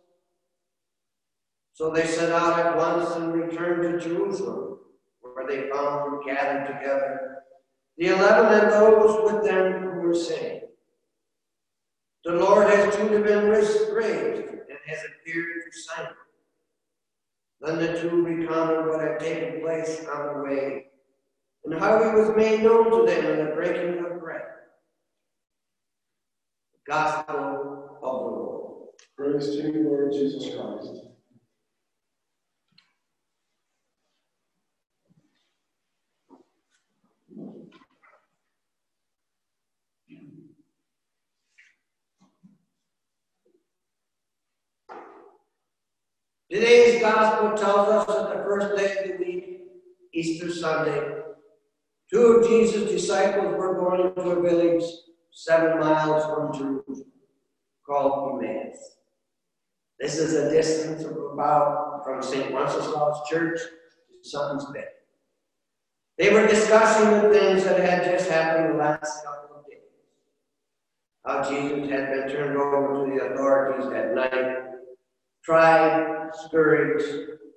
So 1.74 1.89
they 1.89 2.05
set 2.05 2.32
out 2.32 2.60
at 2.60 2.77
once 2.77 3.10
and 3.15 3.34
returned 3.34 4.00
to 4.00 4.10
Jerusalem, 4.10 4.77
where 5.22 5.46
they 5.48 5.70
found 5.70 6.24
gathered 6.25 6.67
together 6.67 7.36
the 7.98 8.08
eleven 8.08 8.60
and 8.60 8.72
those 8.72 9.32
with 9.32 9.46
them 9.46 9.82
who 9.82 10.01
were 10.01 10.15
saying, 10.15 10.54
The 12.25 12.32
Lord 12.32 12.67
has 12.67 12.96
truly 12.96 13.22
been 13.22 13.50
raised 13.50 13.82
and 13.88 14.79
has 14.88 15.00
appeared 15.05 15.46
to 15.72 15.79
Simon. 15.79 16.13
Then 17.62 17.77
the 17.77 18.01
two 18.01 18.24
recounted 18.24 18.88
what 18.88 19.00
had 19.00 19.20
taken 19.20 19.62
place 19.62 20.03
on 20.12 20.34
the 20.34 20.44
way, 20.44 20.88
and 21.65 21.79
how 21.79 22.03
he 22.03 22.20
was 22.20 22.36
made 22.36 22.63
known 22.63 22.89
to 22.89 23.05
them 23.05 23.25
in 23.25 23.46
the 23.46 23.51
breaking 23.51 24.03
of 24.03 24.20
bread. 24.20 24.41
The 26.74 26.91
Gospel 26.91 28.00
of 28.01 28.01
the 28.01 28.08
Lord. 28.08 28.88
Praise 29.15 29.46
to 29.46 29.72
you, 29.72 29.84
Lord 29.84 30.12
Jesus 30.12 30.55
Christ. 30.55 31.04
Today's 46.55 47.01
gospel 47.01 47.50
tells 47.57 47.89
us 47.89 48.05
that 48.07 48.29
the 48.29 48.43
first 48.45 48.77
day 48.77 48.97
of 48.97 49.09
the 49.09 49.25
week, 49.25 49.59
Easter 50.13 50.50
Sunday, 50.50 51.17
two 52.09 52.21
of 52.27 52.47
Jesus' 52.47 52.89
disciples 52.89 53.57
were 53.57 53.75
going 53.77 54.15
to 54.15 54.21
a 54.21 54.41
village 54.41 54.85
seven 55.33 55.77
miles 55.81 56.24
from 56.24 56.53
Jerusalem 56.53 57.12
called 57.85 58.41
Emmaus. 58.41 58.77
This 60.00 60.17
is 60.17 60.33
a 60.33 60.50
distance 60.50 61.03
of 61.03 61.17
about 61.33 62.05
from 62.05 62.24
St. 62.24 62.53
Wenceslaus 62.53 63.27
Church 63.27 63.59
to 63.59 64.29
Sutton's 64.29 64.63
Bay. 64.71 64.85
They 66.17 66.31
were 66.31 66.47
discussing 66.47 67.12
the 67.21 67.38
things 67.38 67.65
that 67.65 67.81
had 67.81 68.05
just 68.05 68.29
happened 68.31 68.75
the 68.75 68.77
last 68.77 69.25
couple 69.25 69.57
of 69.57 69.65
days. 69.67 69.79
How 71.25 71.43
Jesus 71.43 71.89
had 71.91 72.13
been 72.13 72.29
turned 72.29 72.55
over 72.55 73.05
to 73.05 73.12
the 73.12 73.25
authorities 73.25 73.91
at 73.91 74.15
night, 74.15 74.62
tried, 75.43 76.14
scourged, 76.34 77.05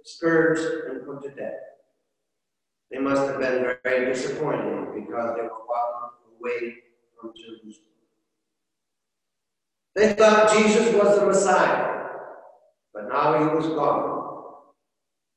scourged, 0.04 0.62
and 0.88 1.04
put 1.06 1.22
to 1.22 1.30
death. 1.30 1.54
They 2.90 2.98
must 2.98 3.22
have 3.22 3.38
been 3.38 3.76
very 3.84 4.06
disappointed 4.06 4.94
because 4.94 5.36
they 5.36 5.42
were 5.42 5.66
walking 5.68 6.10
away 6.38 6.74
from 7.20 7.32
Jerusalem. 7.36 7.84
They 9.94 10.12
thought 10.14 10.52
Jesus 10.52 10.94
was 10.94 11.18
the 11.18 11.26
Messiah, 11.26 12.06
but 12.94 13.08
now 13.08 13.38
he 13.38 13.54
was 13.56 13.66
gone. 13.66 14.18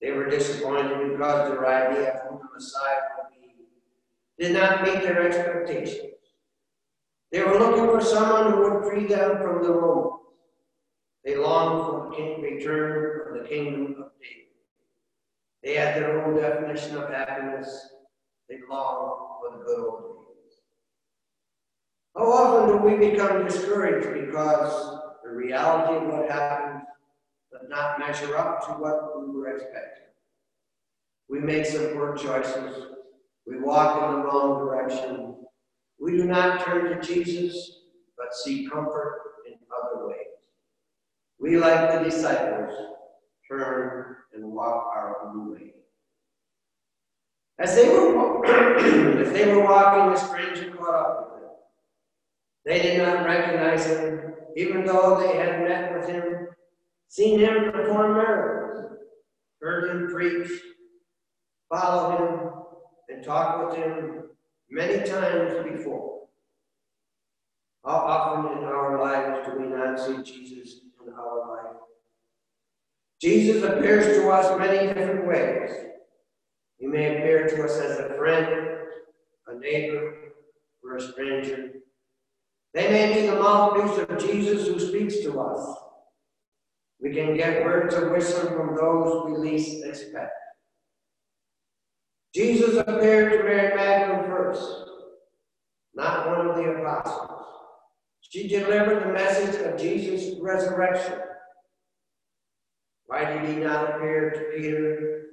They 0.02 0.12
were 0.12 0.30
disappointed 0.30 1.12
because 1.12 1.50
their 1.50 1.66
idea 1.68 2.14
of 2.14 2.30
who 2.30 2.38
the 2.38 2.54
Messiah 2.54 3.02
would 3.18 3.42
be 3.42 4.44
did 4.44 4.54
not 4.54 4.84
meet 4.84 5.02
their 5.04 5.28
expectations. 5.28 6.16
They 7.32 7.44
were 7.44 7.58
looking 7.58 7.86
for 7.86 8.02
someone 8.02 8.52
who 8.52 8.62
would 8.62 8.84
free 8.84 9.06
them 9.08 9.38
from 9.38 9.64
the 9.64 9.72
Romans. 9.72 10.21
Longed 11.62 11.86
for 11.86 12.10
the 12.10 12.16
king 12.16 12.42
return 12.42 13.22
of 13.28 13.44
the 13.44 13.48
kingdom 13.48 13.96
of 14.00 14.12
David. 14.20 14.48
They 15.64 15.76
had 15.76 15.96
their 15.96 16.26
own 16.26 16.36
definition 16.36 16.98
of 16.98 17.10
happiness. 17.10 17.90
They 18.50 18.58
longed 18.68 19.40
for 19.40 19.58
the 19.58 19.64
good 19.64 19.80
old 19.80 20.26
days. 20.26 20.58
How 22.16 22.32
often 22.32 22.68
do 22.68 22.84
we 22.84 23.12
become 23.12 23.46
discouraged 23.46 24.26
because 24.26 25.02
the 25.24 25.30
reality 25.30 26.04
of 26.04 26.12
what 26.12 26.32
happened 26.32 26.82
does 27.52 27.70
not 27.70 28.00
measure 28.00 28.36
up 28.36 28.66
to 28.66 28.72
what 28.74 29.22
we 29.22 29.32
were 29.32 29.56
expecting? 29.56 30.06
We 31.30 31.42
make 31.42 31.68
some 31.68 31.90
poor 31.90 32.18
choices. 32.18 32.88
We 33.46 33.60
walk 33.60 34.02
in 34.02 34.16
the 34.16 34.26
wrong 34.26 34.66
direction. 34.66 35.36
We 36.00 36.14
do 36.14 36.26
not 36.26 36.66
turn 36.66 36.86
to 36.86 37.08
Jesus, 37.08 37.82
but 38.18 38.34
seek 38.34 38.72
comfort 38.72 39.22
in 39.48 39.54
other 39.72 40.08
ways. 40.08 40.21
We, 41.42 41.58
like 41.58 41.92
the 41.92 42.04
disciples, 42.08 42.72
turn 43.50 44.16
and 44.32 44.46
walk 44.46 44.92
our 44.96 45.26
own 45.26 45.52
way. 45.52 45.74
As 47.58 47.76
they 47.76 47.90
were, 47.90 48.46
as 49.26 49.34
they 49.34 49.52
were 49.52 49.64
walking, 49.64 50.14
a 50.14 50.18
stranger 50.18 50.70
caught 50.76 50.94
up 50.94 51.32
with 51.34 51.42
them. 51.42 51.50
They 52.64 52.82
did 52.84 53.00
not 53.00 53.26
recognize 53.26 53.88
him, 53.88 54.34
even 54.56 54.86
though 54.86 55.20
they 55.20 55.36
had 55.36 55.68
met 55.68 55.98
with 55.98 56.08
him, 56.08 56.48
seen 57.08 57.40
him 57.40 57.72
perform 57.72 58.14
miracles, 58.14 58.98
heard 59.60 59.90
him 59.90 60.14
preach, 60.14 60.52
followed 61.70 62.20
him, 62.20 62.52
and 63.10 63.24
talked 63.24 63.68
with 63.68 63.78
him 63.78 64.24
many 64.70 65.10
times 65.10 65.54
before. 65.72 66.28
How 67.84 67.96
often 67.96 68.60
in 68.60 68.64
our 68.64 69.02
lives 69.02 69.48
do 69.48 69.60
we 69.60 69.66
not 69.66 70.00
see 70.00 70.22
Jesus 70.22 70.82
our 71.14 71.50
life? 71.50 71.78
Jesus 73.22 73.64
appears 73.64 74.18
to 74.18 74.30
us 74.30 74.58
many 74.58 74.88
different 74.88 75.28
ways. 75.28 75.72
He 76.78 76.88
may 76.88 77.18
appear 77.18 77.48
to 77.48 77.64
us 77.64 77.78
as 77.80 78.00
a 78.00 78.16
friend, 78.16 78.78
a 79.48 79.60
neighbor, 79.60 80.14
or 80.84 80.98
a 80.98 81.02
stranger. 81.02 81.74
They 82.74 82.90
may 82.90 83.14
be 83.14 83.28
the 83.28 83.36
mouthpiece 83.36 84.10
of 84.10 84.18
Jesus 84.18 84.68
who 84.68 84.80
speaks 84.80 85.20
to 85.20 85.40
us. 85.40 85.78
We 87.02 87.14
can 87.14 87.36
get 87.36 87.64
words 87.64 87.94
of 87.96 88.12
wisdom 88.12 88.56
from 88.56 88.76
those 88.76 89.26
we 89.26 89.38
least 89.38 89.84
expect. 89.84 90.32
Jesus 92.34 92.78
appeared 92.78 93.34
to 93.34 93.44
Mary 93.44 93.76
Magdalene 93.76 94.30
first, 94.30 94.86
not 95.94 96.28
one 96.28 96.48
of 96.48 96.56
the 96.56 96.72
apostles. 96.72 97.41
She 98.32 98.48
delivered 98.48 99.04
the 99.04 99.12
message 99.12 99.62
of 99.66 99.78
Jesus' 99.78 100.40
resurrection. 100.40 101.20
Why 103.08 103.26
did 103.26 103.50
he 103.50 103.56
not 103.58 103.90
appear 103.90 104.32
to 104.32 104.58
Peter? 104.58 105.24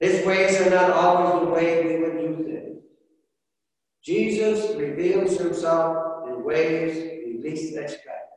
His 0.00 0.24
ways 0.26 0.58
are 0.62 0.70
not 0.70 0.90
always 0.90 1.44
the 1.44 1.50
way 1.50 1.84
we 1.84 2.00
would 2.00 2.16
do 2.16 2.44
things. 2.44 2.82
Jesus 4.02 4.74
reveals 4.74 5.36
himself 5.36 6.28
in 6.28 6.42
ways 6.42 6.96
we 7.26 7.42
least 7.42 7.76
expect. 7.76 8.30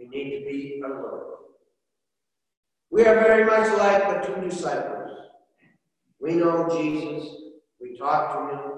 We 0.00 0.08
need 0.08 0.40
to 0.40 0.44
be 0.44 0.82
alert. 0.84 1.36
We 2.90 3.04
are 3.04 3.14
very 3.14 3.44
much 3.44 3.78
like 3.78 4.26
the 4.26 4.26
two 4.26 4.40
disciples. 4.48 5.10
We 6.20 6.32
know 6.32 6.68
Jesus. 6.76 7.36
We 7.80 7.96
talk 7.96 8.32
to 8.32 8.56
him. 8.56 8.72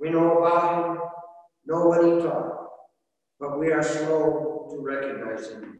We 0.00 0.08
know 0.08 0.38
about 0.38 0.86
him, 0.86 1.02
know 1.66 1.86
what 1.86 2.02
he 2.02 2.10
taught, 2.22 2.63
but 3.44 3.58
we 3.58 3.70
are 3.70 3.82
slow 3.82 4.68
to 4.70 4.78
recognize 4.78 5.50
him. 5.50 5.78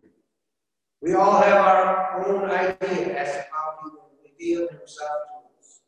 We 1.00 1.14
all 1.14 1.40
have 1.40 1.64
our 1.64 2.26
own 2.26 2.50
idea 2.50 3.18
as 3.18 3.32
to 3.32 3.44
how 3.50 3.78
he 3.82 3.90
will 3.90 4.10
reveal 4.22 4.68
himself 4.68 5.18
to 5.28 5.58
us. 5.58 5.80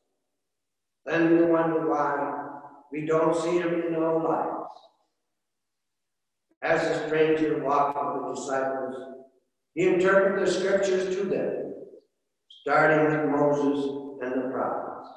Then 1.04 1.36
we 1.36 1.44
wonder 1.44 1.86
why 1.86 2.44
we 2.90 3.04
don't 3.04 3.36
see 3.36 3.58
him 3.58 3.82
in 3.88 3.94
our 3.94 4.22
lives. 4.22 4.80
As 6.62 6.82
a 6.82 7.06
stranger 7.06 7.62
walked 7.62 7.98
with 8.02 8.24
the 8.24 8.40
disciples, 8.40 8.96
he 9.74 9.86
interpreted 9.86 10.46
the 10.46 10.50
scriptures 10.50 11.14
to 11.14 11.24
them, 11.24 11.74
starting 12.48 13.04
with 13.04 13.30
Moses 13.30 13.84
and 14.22 14.32
the 14.32 14.48
prophets. 14.48 15.08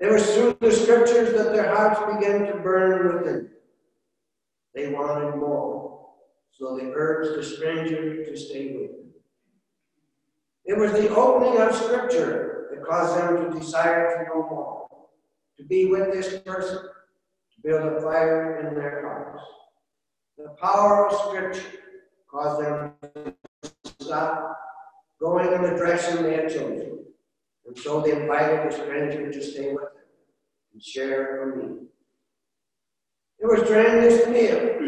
It 0.00 0.10
was 0.10 0.34
through 0.34 0.56
the 0.60 0.72
scriptures 0.72 1.34
that 1.36 1.52
their 1.52 1.72
hearts 1.72 2.00
began 2.12 2.46
to 2.46 2.58
burn 2.58 3.06
within 3.06 3.24
them. 3.24 3.51
They 4.74 4.88
wanted 4.88 5.36
more, 5.36 6.08
so 6.50 6.76
they 6.76 6.86
urged 6.86 7.38
the 7.38 7.44
stranger 7.44 8.24
to 8.24 8.36
stay 8.36 8.76
with 8.76 8.90
them. 8.90 9.10
It 10.64 10.78
was 10.78 10.92
the 10.92 11.14
opening 11.14 11.60
of 11.60 11.74
scripture 11.74 12.68
that 12.70 12.84
caused 12.84 13.18
them 13.18 13.50
to 13.50 13.58
desire 13.58 14.24
to 14.24 14.28
know 14.28 14.48
more, 14.48 14.86
to 15.58 15.64
be 15.64 15.86
with 15.86 16.12
this 16.12 16.38
person, 16.40 16.78
to 16.78 17.62
build 17.62 17.92
a 17.92 18.00
fire 18.00 18.66
in 18.66 18.74
their 18.74 19.02
hearts. 19.06 19.42
The 20.38 20.48
power 20.60 21.08
of 21.08 21.28
Scripture 21.28 21.78
caused 22.28 22.64
them 22.64 22.92
to 23.62 23.90
stop 24.00 24.58
going 25.20 25.52
in 25.52 25.62
the 25.62 25.70
direction 25.70 26.22
they 26.22 26.34
had 26.34 26.48
chosen. 26.48 27.04
And 27.66 27.78
so 27.78 28.00
they 28.00 28.12
invited 28.12 28.70
the 28.70 28.74
stranger 28.74 29.30
to 29.30 29.42
stay 29.42 29.72
with 29.72 29.82
them 29.82 30.02
and 30.72 30.82
share 30.82 31.42
a 31.42 31.56
meal. 31.56 31.78
It 33.42 33.46
was 33.46 33.62
during 33.62 34.00
this 34.00 34.28
meal, 34.28 34.56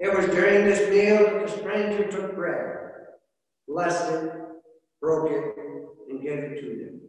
it 0.00 0.16
was 0.16 0.24
during 0.28 0.64
this 0.64 0.88
meal 0.88 1.18
that 1.18 1.46
the 1.46 1.52
stranger 1.52 2.10
took 2.10 2.34
bread, 2.34 2.92
blessed 3.68 4.10
it, 4.10 4.32
broke 5.02 5.30
it, 5.30 5.54
and 6.08 6.22
gave 6.22 6.38
it 6.38 6.60
to 6.62 6.66
them. 6.66 7.00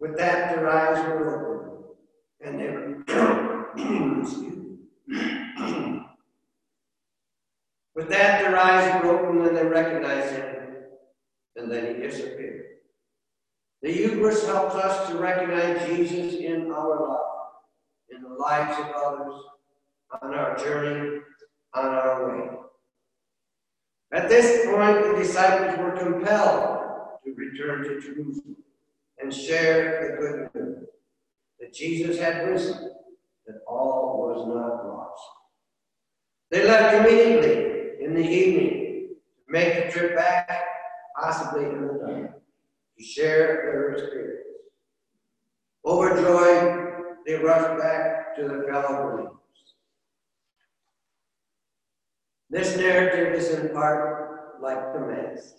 With 0.00 0.16
that, 0.16 0.56
their 0.56 0.70
eyes 0.70 1.06
were 1.06 1.60
opened, 1.60 1.84
and 2.40 2.58
they 2.58 2.70
were 2.70 3.04
With 7.94 8.08
that, 8.08 8.40
their 8.40 8.56
eyes 8.56 9.04
were 9.04 9.10
opened 9.10 9.46
and 9.46 9.54
they 9.54 9.66
recognized 9.66 10.36
him, 10.36 10.56
and 11.56 11.70
then 11.70 11.94
he 11.94 12.00
disappeared. 12.00 12.63
The 13.84 13.92
Eucharist 13.92 14.46
helps 14.46 14.76
us 14.76 15.10
to 15.10 15.18
recognize 15.18 15.86
Jesus 15.86 16.36
in 16.40 16.72
our 16.72 17.06
life, 17.06 17.20
in 18.08 18.22
the 18.22 18.30
lives 18.30 18.78
of 18.78 18.86
others, 18.96 19.34
on 20.22 20.34
our 20.34 20.56
journey, 20.56 21.20
on 21.74 21.84
our 21.84 22.26
way. 22.26 22.48
At 24.10 24.30
this 24.30 24.64
point, 24.64 25.04
the 25.04 25.22
disciples 25.22 25.78
were 25.78 26.02
compelled 26.02 26.78
to 27.26 27.34
return 27.34 27.82
to 27.82 28.00
Jerusalem 28.00 28.56
and 29.18 29.34
share 29.34 30.00
the 30.00 30.16
good 30.16 30.64
news 30.64 30.88
that 31.60 31.74
Jesus 31.74 32.18
had 32.18 32.48
risen 32.48 32.90
that 33.46 33.56
all 33.68 34.28
was 34.28 34.48
not 34.48 34.86
lost. 34.86 35.22
They 36.50 36.66
left 36.66 36.94
immediately 36.94 38.02
in 38.02 38.14
the 38.14 38.26
evening 38.26 39.08
to 39.10 39.52
make 39.52 39.84
the 39.84 39.92
trip 39.92 40.16
back, 40.16 40.48
possibly 41.20 41.66
in 41.66 41.86
the 41.86 42.06
night, 42.06 42.30
to 42.98 43.04
share 43.04 43.46
their 43.64 43.92
experience. 43.92 44.40
Overjoyed, 45.84 46.94
they 47.26 47.34
rushed 47.34 47.80
back 47.80 48.36
to 48.36 48.48
their 48.48 48.64
fellow 48.64 49.10
believers. 49.10 49.30
This 52.50 52.76
narrative 52.76 53.34
is 53.34 53.50
in 53.50 53.70
part 53.70 54.60
like 54.62 54.92
the 54.94 55.00
Mass. 55.00 55.54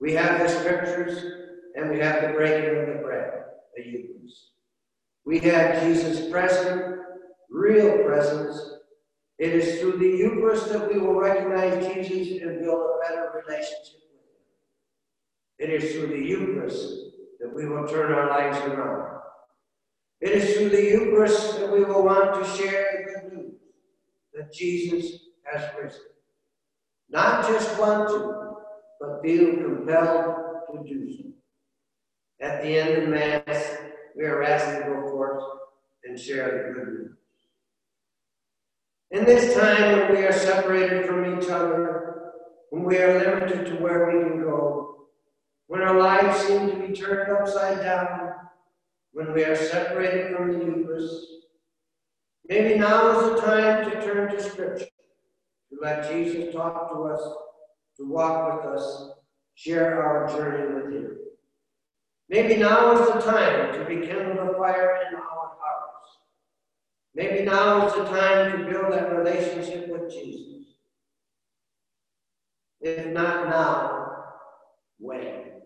We 0.00 0.14
have 0.14 0.40
the 0.40 0.48
scriptures 0.48 1.22
and 1.76 1.90
we 1.90 1.98
have 1.98 2.22
the 2.22 2.28
breaking 2.28 2.80
of 2.80 2.86
the 2.86 3.02
bread, 3.02 3.30
the 3.76 3.84
Eucharist. 3.84 4.50
We 5.24 5.38
have 5.40 5.82
Jesus 5.82 6.30
present, 6.30 6.96
real 7.50 8.04
presence. 8.04 8.58
It 9.38 9.54
is 9.54 9.80
through 9.80 9.98
the 9.98 10.06
Eucharist 10.06 10.70
that 10.70 10.92
we 10.92 10.98
will 10.98 11.14
recognize 11.14 11.86
Jesus 11.86 12.42
and 12.42 12.60
build 12.60 12.80
a 12.80 13.08
better 13.08 13.30
relationship. 13.46 14.00
It 15.60 15.68
is 15.68 15.92
through 15.92 16.06
the 16.06 16.26
Eucharist 16.26 16.88
that 17.38 17.54
we 17.54 17.66
will 17.66 17.86
turn 17.86 18.12
our 18.12 18.30
lives 18.30 18.56
around. 18.60 19.20
It 20.22 20.32
is 20.32 20.56
through 20.56 20.70
the 20.70 20.82
Eucharist 20.82 21.60
that 21.60 21.70
we 21.70 21.84
will 21.84 22.02
want 22.02 22.34
to 22.34 22.50
share 22.56 22.86
the 22.92 23.12
good 23.12 23.32
news 23.36 23.52
that 24.32 24.54
Jesus 24.54 25.20
has 25.44 25.70
risen. 25.78 26.00
Not 27.10 27.46
just 27.46 27.78
want 27.78 28.08
to, 28.08 28.54
but 29.00 29.20
feel 29.22 29.56
compelled 29.56 30.34
to 30.72 30.88
do 30.88 31.12
so. 31.12 31.24
At 32.40 32.62
the 32.62 32.78
end 32.78 33.02
of 33.02 33.08
Mass, 33.10 33.76
we 34.16 34.24
are 34.24 34.42
asked 34.42 34.78
to 34.78 34.84
go 34.84 35.10
forth 35.10 35.42
and 36.04 36.18
share 36.18 36.68
the 36.68 36.80
good 36.80 36.88
news. 36.88 37.16
In 39.10 39.24
this 39.26 39.54
time 39.54 39.98
when 39.98 40.12
we 40.12 40.24
are 40.24 40.32
separated 40.32 41.04
from 41.04 41.38
each 41.38 41.50
other, 41.50 42.32
when 42.70 42.84
we 42.84 42.96
are 42.96 43.18
limited 43.18 43.66
to 43.66 43.82
where 43.82 44.06
we 44.06 44.24
can 44.24 44.42
go, 44.42 44.99
when 45.70 45.82
our 45.82 46.00
lives 46.00 46.36
seem 46.46 46.68
to 46.68 46.76
be 46.84 46.92
turned 46.92 47.30
upside 47.30 47.80
down, 47.80 48.32
when 49.12 49.32
we 49.32 49.44
are 49.44 49.54
separated 49.54 50.34
from 50.34 50.50
the 50.50 50.64
Eucharist, 50.64 51.26
maybe 52.48 52.76
now 52.76 53.10
is 53.10 53.30
the 53.30 53.46
time 53.46 53.88
to 53.88 54.02
turn 54.04 54.28
to 54.32 54.42
Scripture, 54.42 54.86
to 54.86 55.78
let 55.80 56.10
Jesus 56.10 56.52
talk 56.52 56.90
to 56.90 57.04
us, 57.04 57.20
to 57.98 58.04
walk 58.04 58.64
with 58.64 58.74
us, 58.74 59.10
share 59.54 60.02
our 60.02 60.26
journey 60.26 60.74
with 60.74 60.92
Him. 60.92 61.18
Maybe 62.28 62.56
now 62.56 62.90
is 62.94 63.06
the 63.06 63.30
time 63.30 63.72
to 63.72 63.78
rekindle 63.84 64.46
the 64.46 64.58
fire 64.58 64.98
in 65.08 65.14
our 65.14 65.22
hearts. 65.22 66.18
Maybe 67.14 67.44
now 67.44 67.86
is 67.86 67.92
the 67.92 68.06
time 68.06 68.58
to 68.58 68.64
build 68.68 68.92
that 68.92 69.16
relationship 69.16 69.88
with 69.88 70.10
Jesus. 70.10 70.74
If 72.80 73.06
not 73.12 73.48
now, 73.48 74.24
when? 74.98 75.59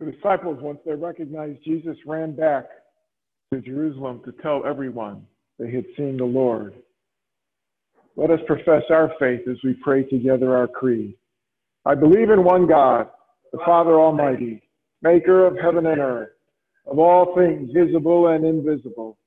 The 0.00 0.12
disciples, 0.12 0.58
once 0.62 0.78
they 0.86 0.94
recognized 0.94 1.62
Jesus, 1.62 1.96
ran 2.06 2.34
back 2.34 2.64
to 3.52 3.60
Jerusalem 3.60 4.22
to 4.24 4.32
tell 4.40 4.64
everyone 4.64 5.26
they 5.58 5.70
had 5.70 5.84
seen 5.94 6.16
the 6.16 6.24
Lord. 6.24 6.72
Let 8.16 8.30
us 8.30 8.40
profess 8.46 8.82
our 8.88 9.12
faith 9.20 9.42
as 9.46 9.58
we 9.62 9.74
pray 9.74 10.04
together 10.04 10.56
our 10.56 10.66
creed. 10.66 11.14
I 11.84 11.94
believe 11.94 12.30
in 12.30 12.44
one 12.44 12.66
God, 12.66 13.08
the 13.52 13.58
Father 13.66 14.00
Almighty, 14.00 14.62
maker 15.02 15.46
of 15.46 15.58
heaven 15.62 15.84
and 15.84 16.00
earth, 16.00 16.30
of 16.86 16.98
all 16.98 17.34
things 17.36 17.70
visible 17.74 18.28
and 18.28 18.44
invisible. 18.44 19.18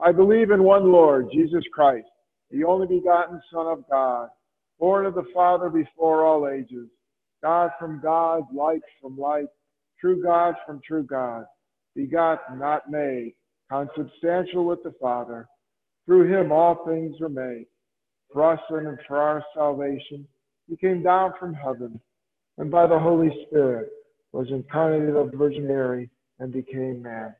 I 0.00 0.10
believe 0.10 0.50
in 0.50 0.64
one 0.64 0.90
Lord, 0.90 1.28
Jesus 1.32 1.62
Christ, 1.72 2.08
the 2.50 2.64
only 2.64 2.88
begotten 2.88 3.40
Son 3.52 3.66
of 3.68 3.88
God, 3.88 4.28
born 4.80 5.06
of 5.06 5.14
the 5.14 5.26
Father 5.32 5.70
before 5.70 6.24
all 6.24 6.48
ages, 6.48 6.88
God 7.44 7.70
from 7.78 8.00
God, 8.02 8.42
light 8.52 8.82
from 9.00 9.16
light, 9.16 9.46
true 10.00 10.22
God 10.22 10.54
from 10.66 10.80
true 10.86 11.02
God, 11.02 11.44
begotten, 11.94 12.58
not 12.58 12.90
made, 12.90 13.34
consubstantial 13.70 14.64
with 14.64 14.82
the 14.82 14.94
Father. 15.00 15.48
Through 16.04 16.32
him 16.32 16.52
all 16.52 16.84
things 16.86 17.16
were 17.20 17.28
made. 17.28 17.66
For 18.32 18.52
us 18.52 18.60
and 18.70 18.98
for 19.06 19.18
our 19.18 19.42
salvation, 19.54 20.26
he 20.68 20.76
came 20.76 21.02
down 21.02 21.32
from 21.38 21.54
heaven, 21.54 22.00
and 22.58 22.70
by 22.70 22.86
the 22.86 22.98
Holy 22.98 23.30
Spirit 23.46 23.90
was 24.32 24.48
incarnated 24.50 25.16
of 25.16 25.30
the 25.30 25.36
Virgin 25.36 25.66
Mary 25.66 26.10
and 26.38 26.52
became 26.52 27.02
man. 27.02 27.34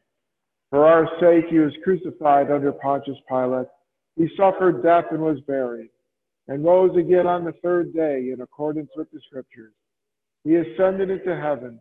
For 0.71 0.87
our 0.87 1.09
sake 1.21 1.47
he 1.51 1.59
was 1.59 1.73
crucified 1.85 2.51
under 2.51 2.73
Pontius 2.73 3.19
Pilate. 3.29 3.69
He 4.16 4.29
suffered 4.37 4.83
death 4.83 5.05
and 5.11 5.21
was 5.21 5.40
buried, 5.47 5.90
and 6.49 6.64
rose 6.64 6.97
again 6.97 7.27
on 7.27 7.45
the 7.45 7.53
third 7.62 7.92
day 7.92 8.31
in 8.33 8.40
accordance 8.40 8.90
with 8.97 9.11
the 9.11 9.21
Scriptures. 9.27 9.75
He 10.45 10.55
ascended 10.57 11.11
into 11.11 11.37
heaven 11.37 11.81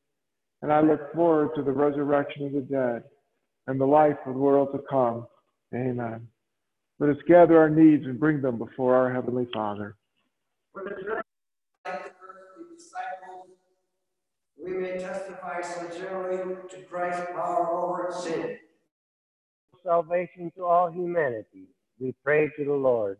and 0.61 0.71
I 0.71 0.81
look 0.81 1.13
forward 1.13 1.49
to 1.55 1.63
the 1.63 1.71
resurrection 1.71 2.45
of 2.45 2.53
the 2.53 2.61
dead 2.61 3.03
and 3.67 3.79
the 3.79 3.85
life 3.85 4.17
of 4.25 4.33
the 4.33 4.39
world 4.39 4.69
to 4.73 4.79
come. 4.89 5.27
Amen. 5.73 6.27
Let 6.99 7.09
us 7.09 7.17
gather 7.27 7.57
our 7.57 7.69
needs 7.69 8.05
and 8.05 8.19
bring 8.19 8.41
them 8.41 8.57
before 8.57 8.95
our 8.95 9.11
Heavenly 9.11 9.47
Father. 9.53 9.95
For 10.73 10.83
the 10.83 10.89
church, 11.03 11.25
like 11.85 12.03
the 12.03 12.09
earthly 12.09 12.75
disciples, 12.75 13.47
we 14.63 14.73
may 14.73 14.99
testify 14.99 15.61
sincerely 15.61 16.37
to 16.69 16.81
Christ's 16.83 17.25
power 17.33 17.67
over 17.71 18.13
sin. 18.21 18.57
Salvation 19.83 20.51
to 20.55 20.63
all 20.63 20.91
humanity. 20.91 21.69
We 21.99 22.13
pray 22.23 22.51
to 22.57 22.65
the 22.65 22.73
Lord. 22.73 23.17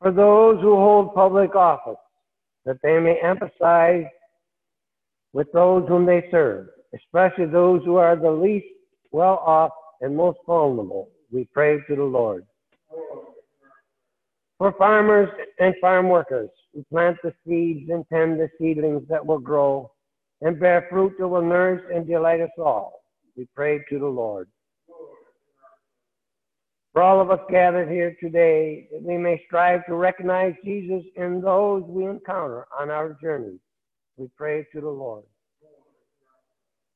For 0.00 0.12
those 0.12 0.60
who 0.60 0.76
hold 0.76 1.14
public 1.14 1.56
office, 1.56 1.98
that 2.64 2.76
they 2.82 3.00
may 3.00 3.18
emphasize 3.20 4.04
with 5.32 5.50
those 5.52 5.86
whom 5.88 6.06
they 6.06 6.26
serve, 6.30 6.68
especially 6.94 7.46
those 7.46 7.82
who 7.84 7.96
are 7.96 8.16
the 8.16 8.30
least 8.30 8.66
well 9.10 9.42
off 9.46 9.70
and 10.00 10.16
most 10.16 10.38
vulnerable. 10.46 11.08
We 11.30 11.48
pray 11.52 11.78
to 11.88 11.96
the 11.96 12.04
Lord. 12.04 12.46
For 14.58 14.72
farmers 14.78 15.28
and 15.58 15.74
farm 15.80 16.08
workers 16.08 16.50
who 16.72 16.84
plant 16.84 17.16
the 17.22 17.34
seeds 17.46 17.90
and 17.90 18.04
tend 18.08 18.38
the 18.38 18.48
seedlings 18.60 19.02
that 19.08 19.24
will 19.24 19.38
grow 19.38 19.90
and 20.40 20.58
bear 20.58 20.86
fruit 20.90 21.14
that 21.18 21.28
will 21.28 21.42
nourish 21.42 21.82
and 21.92 22.06
delight 22.06 22.40
us 22.40 22.50
all, 22.58 23.02
we 23.36 23.46
pray 23.54 23.80
to 23.90 23.98
the 23.98 24.06
Lord. 24.06 24.48
For 26.92 27.00
all 27.00 27.20
of 27.20 27.30
us 27.30 27.40
gathered 27.50 27.88
here 27.88 28.14
today, 28.20 28.86
that 28.92 29.02
we 29.02 29.16
may 29.16 29.42
strive 29.46 29.86
to 29.86 29.94
recognize 29.94 30.54
Jesus 30.62 31.02
in 31.16 31.40
those 31.40 31.82
we 31.86 32.04
encounter 32.04 32.66
on 32.78 32.90
our 32.90 33.16
journey, 33.22 33.58
we 34.16 34.28
pray 34.36 34.66
to 34.72 34.80
the 34.80 34.88
Lord 34.88 35.24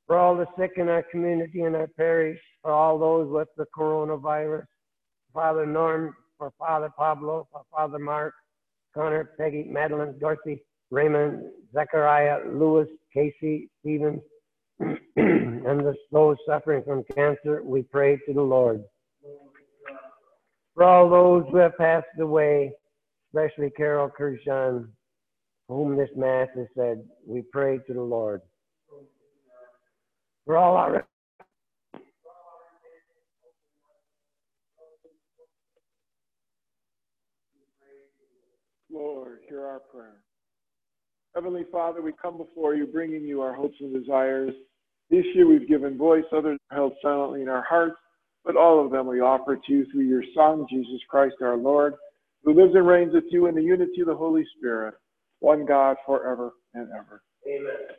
for 0.06 0.18
all 0.18 0.36
the 0.36 0.46
sick 0.58 0.72
in 0.76 0.88
our 0.88 1.02
community 1.02 1.62
and 1.62 1.74
our 1.74 1.88
parish, 1.88 2.38
for 2.62 2.70
all 2.70 2.98
those 2.98 3.28
with 3.28 3.48
the 3.56 3.66
coronavirus, 3.76 4.64
Father 5.34 5.66
Norm, 5.66 6.14
for 6.38 6.52
Father 6.58 6.90
Pablo, 6.96 7.48
for 7.50 7.62
Father 7.70 7.98
Mark, 7.98 8.34
Connor, 8.94 9.32
Peggy, 9.36 9.64
Madeline, 9.64 10.18
Dorothy, 10.18 10.62
Raymond, 10.90 11.50
Zechariah, 11.72 12.40
Lewis, 12.52 12.88
Casey, 13.12 13.68
Stephen, 13.80 14.22
and 14.78 15.00
the, 15.16 15.94
those 16.12 16.36
suffering 16.46 16.82
from 16.84 17.02
cancer, 17.14 17.62
we 17.64 17.82
pray 17.82 18.16
to 18.26 18.32
the 18.32 18.42
Lord. 18.42 18.84
For 20.74 20.84
all 20.84 21.10
those 21.10 21.44
who 21.50 21.56
have 21.56 21.76
passed 21.76 22.06
away, 22.20 22.72
especially 23.28 23.70
Carol 23.70 24.10
Kershaw, 24.10 24.80
whom 25.68 25.96
this 25.96 26.10
Mass 26.16 26.48
is 26.56 26.68
said, 26.76 27.04
we 27.26 27.42
pray 27.42 27.78
to 27.86 27.92
the 27.92 28.02
Lord 28.02 28.42
for 30.46 30.56
all 30.56 30.76
our 30.76 31.04
Lord, 38.90 39.40
hear 39.48 39.66
our 39.66 39.80
prayer. 39.80 40.22
Heavenly 41.34 41.64
Father, 41.70 42.00
we 42.00 42.12
come 42.12 42.38
before 42.38 42.74
you, 42.74 42.86
bringing 42.86 43.24
you 43.24 43.42
our 43.42 43.52
hopes 43.52 43.74
and 43.80 43.92
desires. 43.92 44.52
This 45.10 45.24
year 45.34 45.46
we've 45.46 45.68
given 45.68 45.98
voice, 45.98 46.24
others 46.34 46.58
held 46.70 46.94
silently 47.02 47.42
in 47.42 47.48
our 47.48 47.64
hearts, 47.68 47.96
but 48.44 48.56
all 48.56 48.82
of 48.82 48.90
them 48.90 49.06
we 49.06 49.20
offer 49.20 49.56
to 49.56 49.72
you 49.72 49.84
through 49.92 50.04
your 50.04 50.22
Son, 50.34 50.64
Jesus 50.70 51.00
Christ 51.10 51.34
our 51.42 51.56
Lord, 51.56 51.94
who 52.42 52.54
lives 52.54 52.74
and 52.74 52.86
reigns 52.86 53.12
with 53.12 53.24
you 53.30 53.46
in 53.46 53.54
the 53.54 53.62
unity 53.62 54.00
of 54.00 54.06
the 54.06 54.16
Holy 54.16 54.44
Spirit, 54.56 54.94
one 55.40 55.66
God 55.66 55.96
forever 56.06 56.52
and 56.74 56.88
ever. 56.90 57.22
Amen. 57.46 57.96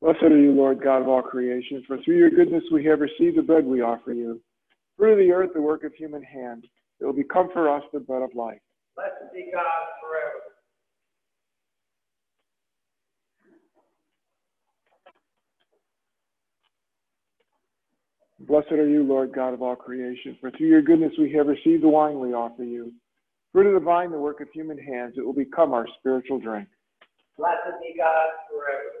Blessed 0.00 0.22
are 0.22 0.38
you, 0.38 0.52
Lord 0.52 0.82
God 0.82 1.02
of 1.02 1.08
all 1.08 1.20
creation, 1.20 1.84
for 1.86 1.98
through 2.02 2.16
your 2.16 2.30
goodness 2.30 2.64
we 2.72 2.84
have 2.86 3.00
received 3.00 3.36
the 3.36 3.42
bread 3.42 3.66
we 3.66 3.82
offer 3.82 4.12
you. 4.12 4.40
Fruit 4.96 5.12
of 5.12 5.18
the 5.18 5.30
earth, 5.30 5.50
the 5.54 5.60
work 5.60 5.84
of 5.84 5.92
human 5.94 6.22
hands. 6.22 6.64
It 7.00 7.04
will 7.04 7.12
become 7.12 7.50
for 7.52 7.68
us 7.74 7.82
the 7.92 8.00
bread 8.00 8.22
of 8.22 8.34
life. 8.34 8.60
Blessed 8.96 9.32
be 9.34 9.50
God 9.52 9.64
forever. 10.00 10.29
Blessed 18.46 18.72
are 18.72 18.88
you, 18.88 19.02
Lord 19.02 19.32
God 19.34 19.52
of 19.52 19.60
all 19.60 19.76
creation, 19.76 20.36
for 20.40 20.50
through 20.50 20.68
your 20.68 20.80
goodness 20.82 21.12
we 21.18 21.30
have 21.32 21.46
received 21.46 21.82
the 21.82 21.88
wine 21.88 22.18
we 22.18 22.32
offer 22.32 22.64
you. 22.64 22.92
Fruit 23.52 23.66
of 23.66 23.74
the 23.74 23.84
vine, 23.84 24.10
the 24.10 24.18
work 24.18 24.40
of 24.40 24.48
human 24.52 24.78
hands, 24.78 25.14
it 25.16 25.24
will 25.24 25.34
become 25.34 25.74
our 25.74 25.86
spiritual 25.98 26.38
drink. 26.38 26.68
Blessed 27.36 27.80
be 27.82 27.94
God 27.98 28.28
forever. 28.48 29.00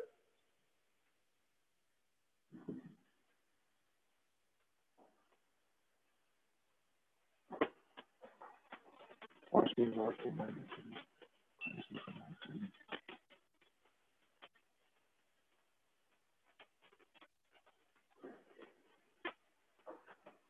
Wash 9.52 9.70
me, 9.78 9.92
Lord, 9.96 10.14
from 10.22 10.36
my 10.36 10.44
iniquities. 10.44 10.66
Cleanse 11.64 11.84
me 11.90 12.00
from 12.04 12.14
my 12.14 12.26
sin. 12.46 12.68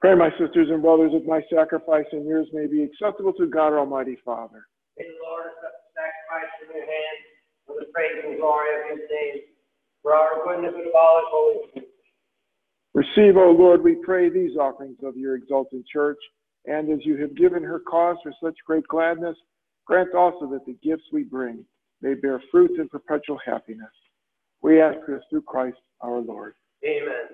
Pray, 0.01 0.15
my 0.15 0.31
sisters 0.41 0.69
and 0.71 0.81
brothers, 0.81 1.13
that 1.13 1.27
my 1.27 1.43
sacrifice 1.53 2.07
and 2.13 2.27
yours 2.27 2.49
may 2.55 2.67
be 2.67 2.83
acceptable 2.83 3.35
to 3.35 3.47
God, 3.47 3.77
our 3.77 3.81
Almighty 3.81 4.17
Father. 4.25 4.67
May 4.97 5.05
the 5.05 5.13
Lord 5.23 5.53
accept 5.53 5.77
the 5.85 6.01
sacrifice 6.01 6.51
from 6.57 6.75
your 6.75 6.87
hands 6.87 7.23
for 7.67 7.77
the 7.79 7.93
praise 7.93 8.25
and 8.25 8.39
glory 8.41 8.69
of 8.81 8.97
his 8.97 9.05
name, 9.11 9.43
for 10.03 10.15
our 10.15 10.41
goodness 10.43 10.73
and 10.75 10.89
all 10.97 11.21
his 11.21 11.29
holy. 11.29 11.87
Receive, 12.95 13.37
O 13.37 13.51
Lord, 13.53 13.85
we 13.85 13.97
pray, 14.03 14.31
these 14.31 14.57
offerings 14.57 14.97
of 15.05 15.19
your 15.19 15.37
exalted 15.37 15.85
church, 15.87 16.19
and 16.65 16.91
as 16.91 17.05
you 17.05 17.19
have 17.19 17.37
given 17.37 17.63
her 17.63 17.79
cause 17.79 18.17
for 18.23 18.33
such 18.43 18.57
great 18.67 18.89
gladness, 18.89 19.37
grant 19.87 20.15
also 20.15 20.47
that 20.47 20.65
the 20.65 20.79
gifts 20.83 21.05
we 21.13 21.25
bring 21.25 21.63
may 22.01 22.15
bear 22.15 22.43
fruit 22.51 22.71
in 22.81 22.89
perpetual 22.89 23.39
happiness. 23.45 23.93
We 24.63 24.81
ask 24.81 24.99
this 25.07 25.21
through 25.29 25.43
Christ 25.43 25.77
our 26.01 26.21
Lord. 26.21 26.55
Amen. 26.85 27.29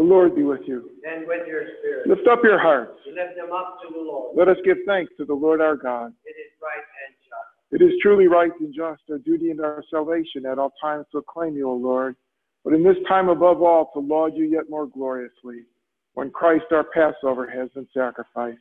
The 0.00 0.06
Lord 0.06 0.34
be 0.34 0.44
with 0.44 0.62
you. 0.64 0.92
and 1.04 1.26
with 1.26 1.46
your 1.46 1.60
spirit. 1.78 2.06
Lift 2.06 2.26
up 2.26 2.40
your 2.42 2.58
hearts. 2.58 2.98
Lift 3.04 3.36
them 3.36 3.52
up 3.52 3.76
to 3.82 3.92
the 3.92 4.00
Lord. 4.00 4.34
Let 4.34 4.48
us 4.48 4.56
give 4.64 4.78
thanks 4.86 5.12
to 5.18 5.26
the 5.26 5.34
Lord 5.34 5.60
our 5.60 5.76
God. 5.76 6.14
It 6.24 6.30
is 6.40 6.52
right 6.62 6.84
and 7.04 7.14
just. 7.20 7.82
It 7.82 7.84
is 7.84 8.00
truly 8.00 8.26
right 8.26 8.50
and 8.60 8.72
just, 8.72 9.02
our 9.10 9.18
duty 9.18 9.50
and 9.50 9.60
our 9.60 9.84
salvation 9.90 10.46
at 10.46 10.58
all 10.58 10.72
times 10.80 11.04
to 11.12 11.18
acclaim 11.18 11.54
you, 11.54 11.68
O 11.68 11.74
Lord, 11.74 12.16
but 12.64 12.72
in 12.72 12.82
this 12.82 12.96
time 13.06 13.28
above 13.28 13.60
all 13.60 13.90
to 13.92 14.00
laud 14.00 14.32
you 14.34 14.44
yet 14.44 14.70
more 14.70 14.86
gloriously, 14.86 15.66
when 16.14 16.30
Christ 16.30 16.64
our 16.70 16.84
Passover 16.94 17.46
has 17.50 17.68
been 17.74 17.86
sacrificed. 17.92 18.56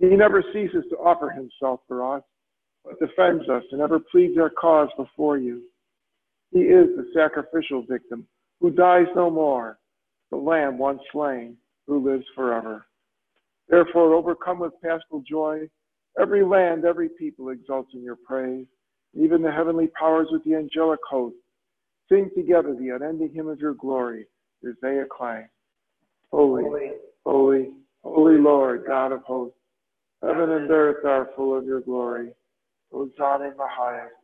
He 0.00 0.08
never 0.08 0.44
ceases 0.52 0.84
to 0.90 0.96
offer 0.96 1.30
himself 1.30 1.80
for 1.88 2.14
us, 2.14 2.24
but 2.84 3.00
defends 3.00 3.48
us 3.48 3.62
and 3.72 3.80
ever 3.80 4.00
pleads 4.00 4.36
our 4.36 4.50
cause 4.50 4.90
before 4.98 5.38
you. 5.38 5.62
He 6.52 6.58
is 6.58 6.88
the 6.94 7.06
sacrificial 7.14 7.86
victim 7.88 8.26
who 8.60 8.70
dies 8.70 9.06
no 9.16 9.30
more, 9.30 9.78
the 10.32 10.38
Lamb 10.38 10.78
once 10.78 11.00
slain 11.12 11.56
who 11.86 12.10
lives 12.10 12.24
forever. 12.34 12.86
Therefore, 13.68 14.14
overcome 14.14 14.58
with 14.58 14.72
paschal 14.82 15.22
joy, 15.28 15.68
every 16.20 16.42
land, 16.42 16.86
every 16.86 17.10
people 17.10 17.50
exults 17.50 17.92
in 17.94 18.02
your 18.02 18.16
praise. 18.16 18.66
Even 19.14 19.42
the 19.42 19.52
heavenly 19.52 19.88
powers 19.88 20.28
with 20.32 20.42
the 20.44 20.54
angelic 20.54 21.00
host 21.08 21.36
sing 22.08 22.30
together 22.34 22.74
the 22.74 22.88
unending 22.88 23.30
hymn 23.34 23.46
of 23.46 23.60
your 23.60 23.74
glory 23.74 24.26
as 24.66 24.74
they 24.80 24.98
acclaim. 24.98 25.44
Holy, 26.30 26.64
Holy, 26.64 26.90
holy, 27.26 27.70
holy 28.02 28.38
Lord, 28.38 28.84
God 28.86 29.12
of 29.12 29.22
hosts, 29.24 29.58
heaven 30.22 30.50
and 30.50 30.70
earth 30.70 31.04
are 31.04 31.28
full 31.36 31.56
of 31.56 31.66
your 31.66 31.82
glory. 31.82 32.30
Hosanna 32.90 33.50
in 33.50 33.56
the 33.58 33.68
highest. 33.68 34.14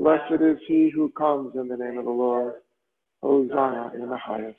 Blessed 0.00 0.42
is 0.42 0.58
he 0.66 0.90
who 0.92 1.10
comes 1.10 1.54
in 1.54 1.68
the 1.68 1.76
name 1.76 1.96
of 1.96 2.04
the 2.04 2.10
Lord. 2.10 2.54
Hosanna 3.22 3.92
in 3.94 4.08
the 4.08 4.18
highest. 4.18 4.58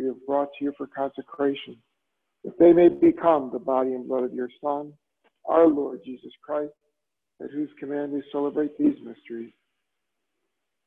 we 0.00 0.06
have 0.06 0.26
brought 0.26 0.48
to 0.58 0.64
you 0.64 0.72
for 0.76 0.86
consecration, 0.86 1.76
that 2.44 2.58
they 2.58 2.72
may 2.72 2.88
become 2.88 3.50
the 3.52 3.58
body 3.58 3.92
and 3.92 4.08
blood 4.08 4.24
of 4.24 4.32
your 4.32 4.48
Son, 4.62 4.92
our 5.44 5.66
Lord 5.66 6.00
Jesus 6.04 6.32
Christ, 6.42 6.72
at 7.42 7.50
whose 7.50 7.68
command 7.78 8.12
we 8.12 8.22
celebrate 8.32 8.76
these 8.78 8.96
mysteries. 9.04 9.52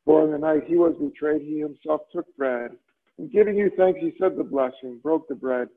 For 0.06 0.24
in 0.26 0.32
the 0.32 0.38
night 0.38 0.64
he 0.66 0.76
was 0.76 0.96
betrayed, 1.00 1.42
he 1.44 1.60
himself 1.60 2.02
took 2.12 2.26
bread, 2.36 2.72
and 3.20 3.32
giving 3.32 3.56
you 3.56 3.72
thanks, 3.78 4.00
he 4.02 4.14
said 4.20 4.36
the 4.36 4.44
blessing, 4.44 5.00
broke 5.04 5.28
the 5.28 5.36
bread, 5.36 5.68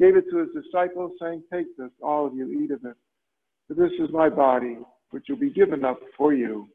gave 0.00 0.16
it 0.16 0.24
to 0.30 0.38
his 0.38 0.48
disciples, 0.64 1.12
saying, 1.20 1.44
Take 1.52 1.76
this, 1.76 1.90
all 2.02 2.26
of 2.26 2.34
you, 2.34 2.50
eat 2.50 2.72
of 2.72 2.84
it. 2.84 2.96
For 3.68 3.74
this 3.74 3.92
is 4.00 4.10
my 4.12 4.28
body, 4.28 4.78
which 5.10 5.26
will 5.28 5.36
be 5.36 5.50
given 5.50 5.84
up 5.84 6.00
for 6.16 6.34
you. 6.34 6.68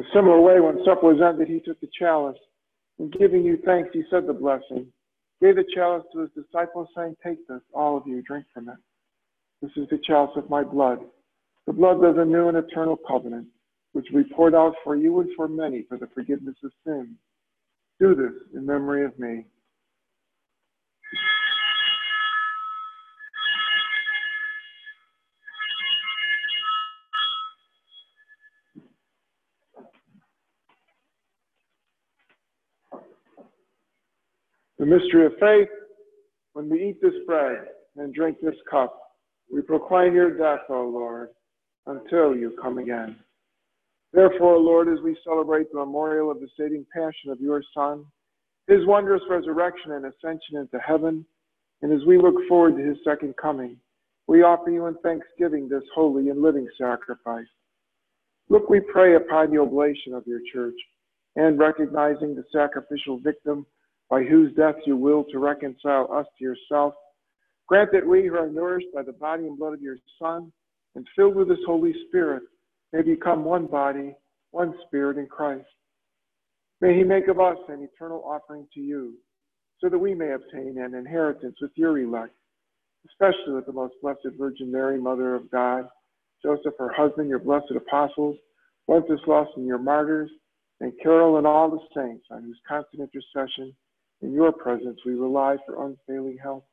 In 0.00 0.06
a 0.06 0.08
similar 0.14 0.40
way, 0.40 0.60
when 0.60 0.82
supper 0.82 1.12
was 1.12 1.20
ended, 1.20 1.48
he 1.48 1.60
took 1.60 1.78
the 1.80 1.88
chalice, 1.98 2.38
and 2.98 3.12
giving 3.12 3.44
you 3.44 3.58
thanks, 3.66 3.90
he 3.92 4.02
said 4.10 4.26
the 4.26 4.32
blessing, 4.32 4.86
gave 5.42 5.56
the 5.56 5.64
chalice 5.74 6.04
to 6.14 6.20
his 6.20 6.30
disciples, 6.30 6.88
saying, 6.96 7.16
Take 7.22 7.46
this, 7.46 7.60
all 7.74 7.98
of 7.98 8.06
you, 8.06 8.22
drink 8.22 8.46
from 8.54 8.70
it. 8.70 8.78
This 9.60 9.72
is 9.76 9.90
the 9.90 9.98
chalice 10.02 10.30
of 10.36 10.48
my 10.48 10.62
blood, 10.62 11.00
the 11.66 11.74
blood 11.74 12.02
of 12.02 12.16
the 12.16 12.24
new 12.24 12.48
and 12.48 12.56
eternal 12.56 12.96
covenant, 12.96 13.48
which 13.92 14.06
we 14.14 14.24
poured 14.24 14.54
out 14.54 14.74
for 14.84 14.96
you 14.96 15.20
and 15.20 15.28
for 15.36 15.48
many 15.48 15.82
for 15.86 15.98
the 15.98 16.08
forgiveness 16.14 16.56
of 16.64 16.72
sins. 16.86 17.14
Do 18.00 18.14
this 18.14 18.32
in 18.54 18.64
memory 18.64 19.04
of 19.04 19.18
me. 19.18 19.44
Mystery 34.90 35.24
of 35.24 35.32
faith, 35.38 35.68
when 36.54 36.68
we 36.68 36.88
eat 36.88 37.00
this 37.00 37.14
bread 37.24 37.58
and 37.96 38.12
drink 38.12 38.38
this 38.42 38.56
cup, 38.68 39.00
we 39.52 39.62
proclaim 39.62 40.14
your 40.14 40.36
death, 40.36 40.66
O 40.68 40.88
Lord, 40.92 41.28
until 41.86 42.34
you 42.34 42.56
come 42.60 42.78
again. 42.78 43.16
Therefore, 44.12 44.58
Lord, 44.58 44.88
as 44.88 44.98
we 45.04 45.16
celebrate 45.22 45.70
the 45.70 45.78
memorial 45.78 46.28
of 46.28 46.40
the 46.40 46.48
saving 46.58 46.84
passion 46.92 47.30
of 47.30 47.40
your 47.40 47.62
Son, 47.72 48.04
his 48.66 48.84
wondrous 48.84 49.22
resurrection 49.30 49.92
and 49.92 50.06
ascension 50.06 50.56
into 50.56 50.78
heaven, 50.84 51.24
and 51.82 51.92
as 51.92 52.04
we 52.04 52.18
look 52.18 52.34
forward 52.48 52.76
to 52.76 52.82
his 52.82 52.98
second 53.04 53.34
coming, 53.40 53.76
we 54.26 54.42
offer 54.42 54.70
you 54.70 54.86
in 54.86 54.96
thanksgiving 55.04 55.68
this 55.68 55.84
holy 55.94 56.30
and 56.30 56.42
living 56.42 56.66
sacrifice. 56.76 57.46
Look, 58.48 58.68
we 58.68 58.80
pray 58.80 59.14
upon 59.14 59.52
the 59.52 59.60
oblation 59.60 60.14
of 60.14 60.26
your 60.26 60.40
church, 60.52 60.74
and 61.36 61.60
recognizing 61.60 62.34
the 62.34 62.44
sacrificial 62.52 63.20
victim 63.20 63.66
by 64.10 64.24
whose 64.24 64.52
death 64.54 64.74
you 64.84 64.96
will 64.96 65.24
to 65.30 65.38
reconcile 65.38 66.12
us 66.12 66.26
to 66.36 66.44
yourself, 66.44 66.94
grant 67.68 67.90
that 67.92 68.06
we 68.06 68.26
who 68.26 68.34
are 68.34 68.50
nourished 68.50 68.88
by 68.92 69.02
the 69.02 69.12
body 69.12 69.46
and 69.46 69.56
blood 69.56 69.72
of 69.72 69.80
your 69.80 69.96
Son 70.20 70.52
and 70.96 71.06
filled 71.14 71.36
with 71.36 71.48
his 71.48 71.60
Holy 71.64 71.94
Spirit 72.08 72.42
may 72.92 73.02
become 73.02 73.44
one 73.44 73.66
body, 73.66 74.12
one 74.50 74.74
spirit 74.86 75.16
in 75.16 75.26
Christ. 75.26 75.68
May 76.80 76.96
he 76.96 77.04
make 77.04 77.28
of 77.28 77.38
us 77.38 77.56
an 77.68 77.82
eternal 77.82 78.24
offering 78.26 78.66
to 78.74 78.80
you, 78.80 79.14
so 79.78 79.88
that 79.88 79.98
we 79.98 80.14
may 80.14 80.32
obtain 80.32 80.76
an 80.78 80.94
inheritance 80.94 81.56
with 81.62 81.70
your 81.76 81.96
elect, 81.98 82.34
especially 83.06 83.54
with 83.54 83.66
the 83.66 83.72
most 83.72 83.94
blessed 84.02 84.26
Virgin 84.36 84.72
Mary, 84.72 85.00
Mother 85.00 85.36
of 85.36 85.48
God, 85.52 85.84
Joseph, 86.42 86.74
her 86.78 86.92
husband, 86.92 87.28
your 87.28 87.38
blessed 87.38 87.72
apostles, 87.76 88.36
Wenceslaus 88.88 89.46
and 89.56 89.66
your 89.66 89.78
martyrs, 89.78 90.30
and 90.80 90.92
Carol 91.00 91.36
and 91.36 91.46
all 91.46 91.70
the 91.70 91.78
saints 91.94 92.24
on 92.30 92.42
whose 92.42 92.58
constant 92.66 93.02
intercession 93.02 93.74
in 94.22 94.32
your 94.32 94.52
presence 94.52 94.98
we 95.04 95.14
rely 95.14 95.56
for 95.66 95.86
unfailing 95.86 96.38
help. 96.42 96.66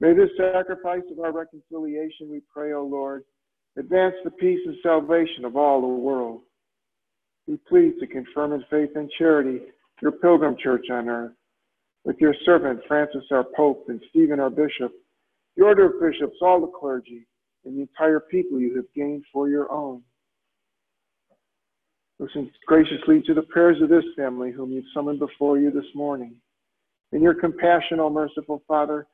May 0.00 0.14
this 0.14 0.30
sacrifice 0.36 1.02
of 1.10 1.18
our 1.18 1.32
reconciliation, 1.32 2.30
we 2.30 2.40
pray, 2.52 2.72
O 2.72 2.84
Lord, 2.84 3.24
advance 3.76 4.14
the 4.24 4.30
peace 4.30 4.60
and 4.64 4.76
salvation 4.82 5.44
of 5.44 5.56
all 5.56 5.80
the 5.80 5.86
world. 5.88 6.42
Be 7.46 7.58
pleased 7.68 7.98
to 8.00 8.06
confirm 8.06 8.52
in 8.52 8.64
faith 8.70 8.90
and 8.94 9.10
charity 9.18 9.60
your 10.00 10.12
pilgrim 10.12 10.56
church 10.62 10.86
on 10.92 11.08
earth, 11.08 11.32
with 12.04 12.16
your 12.20 12.34
servant 12.44 12.80
Francis 12.86 13.24
our 13.32 13.44
Pope 13.56 13.86
and 13.88 14.00
Stephen 14.10 14.38
our 14.38 14.50
Bishop, 14.50 14.92
the 15.56 15.64
order 15.64 15.86
of 15.86 16.00
bishops, 16.00 16.36
all 16.40 16.60
the 16.60 16.68
clergy, 16.68 17.26
and 17.64 17.76
the 17.76 17.80
entire 17.80 18.20
people 18.20 18.60
you 18.60 18.76
have 18.76 18.84
gained 18.94 19.24
for 19.32 19.48
your 19.48 19.70
own. 19.72 20.02
Listen 22.20 22.50
graciously 22.66 23.22
to 23.26 23.34
the 23.34 23.42
prayers 23.42 23.80
of 23.80 23.88
this 23.88 24.04
family 24.16 24.50
whom 24.50 24.72
you've 24.72 24.84
summoned 24.92 25.20
before 25.20 25.58
you 25.58 25.70
this 25.70 25.86
morning. 25.94 26.34
In 27.12 27.22
your 27.22 27.34
compassion, 27.34 28.00
O 28.00 28.10
merciful 28.10 28.62
Father, 28.66 29.06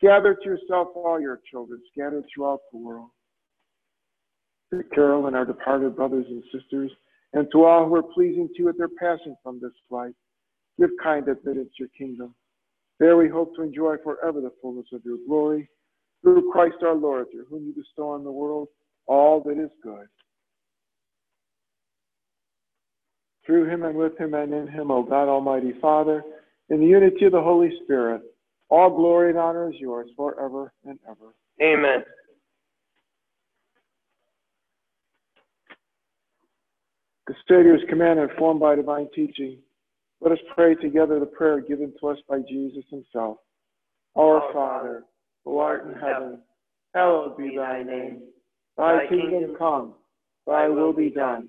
gather 0.00 0.34
to 0.34 0.44
yourself 0.44 0.88
all 0.94 1.20
your 1.20 1.40
children 1.50 1.80
scattered 1.92 2.24
throughout 2.32 2.60
the 2.72 2.78
world. 2.78 3.10
To 4.72 4.82
Carol 4.94 5.26
and 5.26 5.36
our 5.36 5.44
departed 5.44 5.96
brothers 5.96 6.24
and 6.28 6.42
sisters, 6.52 6.90
and 7.32 7.48
to 7.52 7.64
all 7.64 7.88
who 7.88 7.96
are 7.96 8.02
pleasing 8.02 8.48
to 8.48 8.62
you 8.62 8.68
at 8.68 8.78
their 8.78 8.88
passing 8.88 9.34
from 9.42 9.60
this 9.60 9.72
life, 9.90 10.14
give 10.78 10.90
kind 11.02 11.28
admittance 11.28 11.70
to 11.76 11.84
your 11.84 11.88
kingdom. 11.98 12.34
There 13.00 13.16
we 13.16 13.28
hope 13.28 13.56
to 13.56 13.62
enjoy 13.62 13.96
forever 14.04 14.40
the 14.40 14.52
fullness 14.62 14.86
of 14.92 15.02
your 15.04 15.18
glory, 15.26 15.68
through 16.22 16.50
Christ 16.52 16.76
our 16.82 16.94
Lord, 16.94 17.26
through 17.32 17.46
whom 17.46 17.66
you 17.66 17.74
bestow 17.74 18.10
on 18.10 18.22
the 18.22 18.30
world 18.30 18.68
all 19.06 19.40
that 19.42 19.58
is 19.58 19.70
good. 19.82 20.06
Through 23.44 23.68
him 23.68 23.82
and 23.82 23.96
with 23.96 24.18
him 24.18 24.34
and 24.34 24.52
in 24.52 24.68
him, 24.68 24.90
O 24.90 25.02
God 25.02 25.28
Almighty 25.28 25.74
Father, 25.80 26.22
in 26.68 26.80
the 26.80 26.86
unity 26.86 27.24
of 27.24 27.32
the 27.32 27.42
Holy 27.42 27.72
Spirit, 27.84 28.22
all 28.68 28.90
glory 28.90 29.30
and 29.30 29.38
honor 29.38 29.68
is 29.70 29.78
yours 29.78 30.08
forever 30.16 30.72
and 30.86 30.98
ever. 31.08 31.34
Amen. 31.60 32.04
The 37.26 37.34
Savior's 37.48 37.82
command 37.88 38.18
informed 38.18 38.60
by 38.60 38.74
divine 38.74 39.08
teaching. 39.14 39.58
Let 40.20 40.32
us 40.32 40.38
pray 40.54 40.74
together 40.76 41.18
the 41.18 41.26
prayer 41.26 41.60
given 41.60 41.92
to 42.00 42.08
us 42.08 42.18
by 42.28 42.38
Jesus 42.48 42.84
himself. 42.90 43.38
Our 44.16 44.52
Father, 44.52 45.04
who 45.44 45.58
art 45.58 45.86
in 45.86 45.94
heaven, 45.94 46.40
hallowed 46.94 47.36
be 47.36 47.56
thy 47.56 47.82
name. 47.82 48.22
Thy 48.76 49.06
kingdom 49.08 49.56
come, 49.58 49.94
thy 50.46 50.68
will 50.68 50.92
be 50.92 51.10
done, 51.10 51.48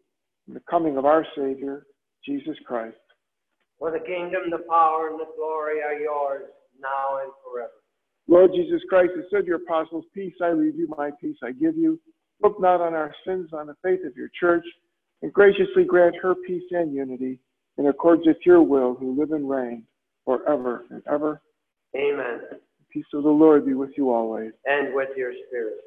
and 0.51 0.55
the 0.57 0.63
coming 0.69 0.97
of 0.97 1.05
our 1.05 1.25
Savior, 1.33 1.85
Jesus 2.25 2.57
Christ. 2.65 2.97
For 3.79 3.89
the 3.89 3.99
kingdom, 3.99 4.49
the 4.51 4.65
power, 4.69 5.07
and 5.09 5.17
the 5.17 5.31
glory 5.37 5.81
are 5.81 5.93
yours, 5.93 6.49
now 6.77 7.19
and 7.23 7.31
forever. 7.41 7.71
Lord 8.27 8.51
Jesus 8.53 8.81
Christ, 8.89 9.11
you 9.15 9.23
said 9.31 9.43
to 9.43 9.47
your 9.47 9.61
apostles, 9.63 10.03
Peace 10.13 10.33
I 10.43 10.51
leave 10.51 10.75
you, 10.75 10.93
my 10.97 11.09
peace 11.21 11.37
I 11.41 11.53
give 11.53 11.77
you. 11.77 12.01
Look 12.43 12.59
not 12.59 12.81
on 12.81 12.93
our 12.93 13.15
sins, 13.25 13.51
on 13.53 13.67
the 13.67 13.77
faith 13.81 14.01
of 14.05 14.17
your 14.17 14.29
church, 14.37 14.65
and 15.21 15.31
graciously 15.31 15.85
grant 15.85 16.17
her 16.21 16.35
peace 16.45 16.63
and 16.71 16.93
unity 16.93 17.39
in 17.77 17.87
accordance 17.87 18.27
with 18.27 18.45
your 18.45 18.61
will, 18.61 18.93
who 18.95 19.17
live 19.17 19.31
and 19.31 19.49
reign 19.49 19.85
forever 20.25 20.83
and 20.89 21.01
ever. 21.09 21.41
Amen. 21.95 22.41
The 22.51 22.59
peace 22.91 23.05
of 23.13 23.23
the 23.23 23.29
Lord 23.29 23.65
be 23.65 23.73
with 23.73 23.91
you 23.95 24.11
always. 24.11 24.51
And 24.65 24.93
with 24.93 25.15
your 25.15 25.31
spirit. 25.47 25.77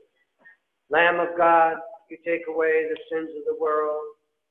Lamb 0.89 1.21
of 1.21 1.37
God, 1.37 1.77
you 2.09 2.17
take 2.25 2.47
away 2.49 2.87
the 2.89 2.99
sins 3.13 3.29
of 3.37 3.45
the 3.45 3.63
world, 3.63 4.05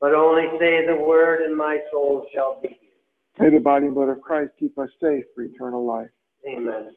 but 0.00 0.14
only 0.14 0.44
say 0.58 0.86
the 0.86 0.96
word, 0.96 1.42
and 1.42 1.56
my 1.56 1.78
soul 1.90 2.26
shall 2.34 2.60
be 2.60 2.68
healed. 2.68 2.78
May 3.38 3.50
the 3.56 3.62
body 3.62 3.86
and 3.86 3.94
blood 3.94 4.08
of 4.08 4.20
Christ 4.20 4.52
keep 4.58 4.78
us 4.78 4.88
safe 5.00 5.24
for 5.34 5.42
eternal 5.42 5.86
life. 5.86 6.10
Amen. 6.48 6.92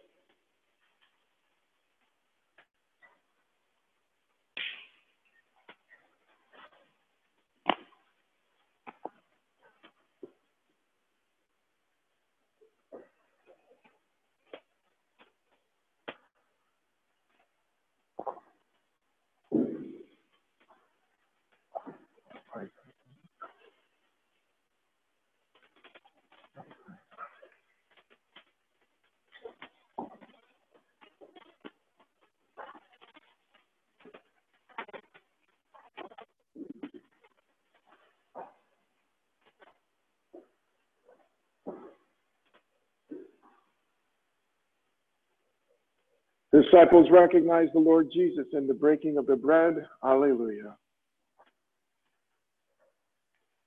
Disciples 46.61 47.07
recognized 47.11 47.73
the 47.73 47.79
Lord 47.79 48.09
Jesus 48.13 48.45
in 48.53 48.67
the 48.67 48.73
breaking 48.73 49.17
of 49.17 49.25
the 49.25 49.35
bread. 49.35 49.85
Alleluia. 50.03 50.75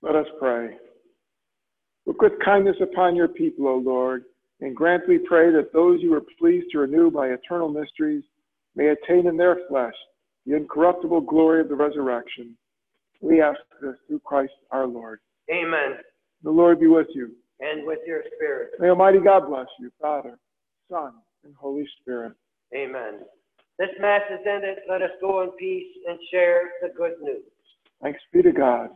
Let 0.02 0.16
us 0.16 0.26
pray. 0.38 0.76
Look 2.07 2.20
with 2.20 2.33
kindness 2.44 2.76
upon 2.83 3.16
your 3.16 3.28
people, 3.28 3.66
O 3.66 3.76
Lord, 3.76 4.24
and 4.61 4.76
grant, 4.76 5.09
we 5.09 5.18
pray, 5.18 5.50
that 5.52 5.72
those 5.72 6.00
you 6.02 6.12
are 6.14 6.22
pleased 6.38 6.66
to 6.72 6.78
renew 6.78 7.11
by 7.11 7.28
eternal 7.28 7.68
mysteries 7.68 8.22
may 8.76 8.88
attain 8.88 9.26
in 9.26 9.36
their 9.36 9.59
flesh 9.68 9.95
the 10.47 10.57
incorruptible 10.57 11.22
glory 11.22 11.61
of 11.61 11.68
the 11.68 11.74
resurrection. 11.74 12.57
We 13.20 13.40
ask 13.40 13.59
this 13.80 13.95
through 14.07 14.20
Christ 14.20 14.53
our 14.70 14.86
Lord. 14.86 15.20
Amen. 15.51 15.99
The 16.42 16.51
Lord 16.51 16.80
be 16.80 16.86
with 16.86 17.07
you. 17.14 17.30
And 17.61 17.86
with 17.86 18.01
your 18.07 18.22
spirit. 18.36 18.72
May 18.78 18.88
Almighty 18.90 19.20
God 19.20 19.47
bless 19.49 19.68
you, 19.78 19.90
Father, 20.01 20.38
Son, 20.90 21.12
and 21.45 21.55
Holy 21.55 21.88
Spirit. 22.01 22.34
Amen. 22.75 23.21
This 23.79 23.91
Mass 24.01 24.23
is 24.31 24.47
ended. 24.47 24.79
Let 24.89 25.03
us 25.03 25.11
go 25.21 25.43
in 25.43 25.51
peace 25.53 25.93
and 26.09 26.19
share 26.31 26.71
the 26.81 26.89
good 26.97 27.15
news. 27.21 27.43
Thanks 28.03 28.21
be 28.33 28.43
to 28.43 28.53
God. 28.53 28.91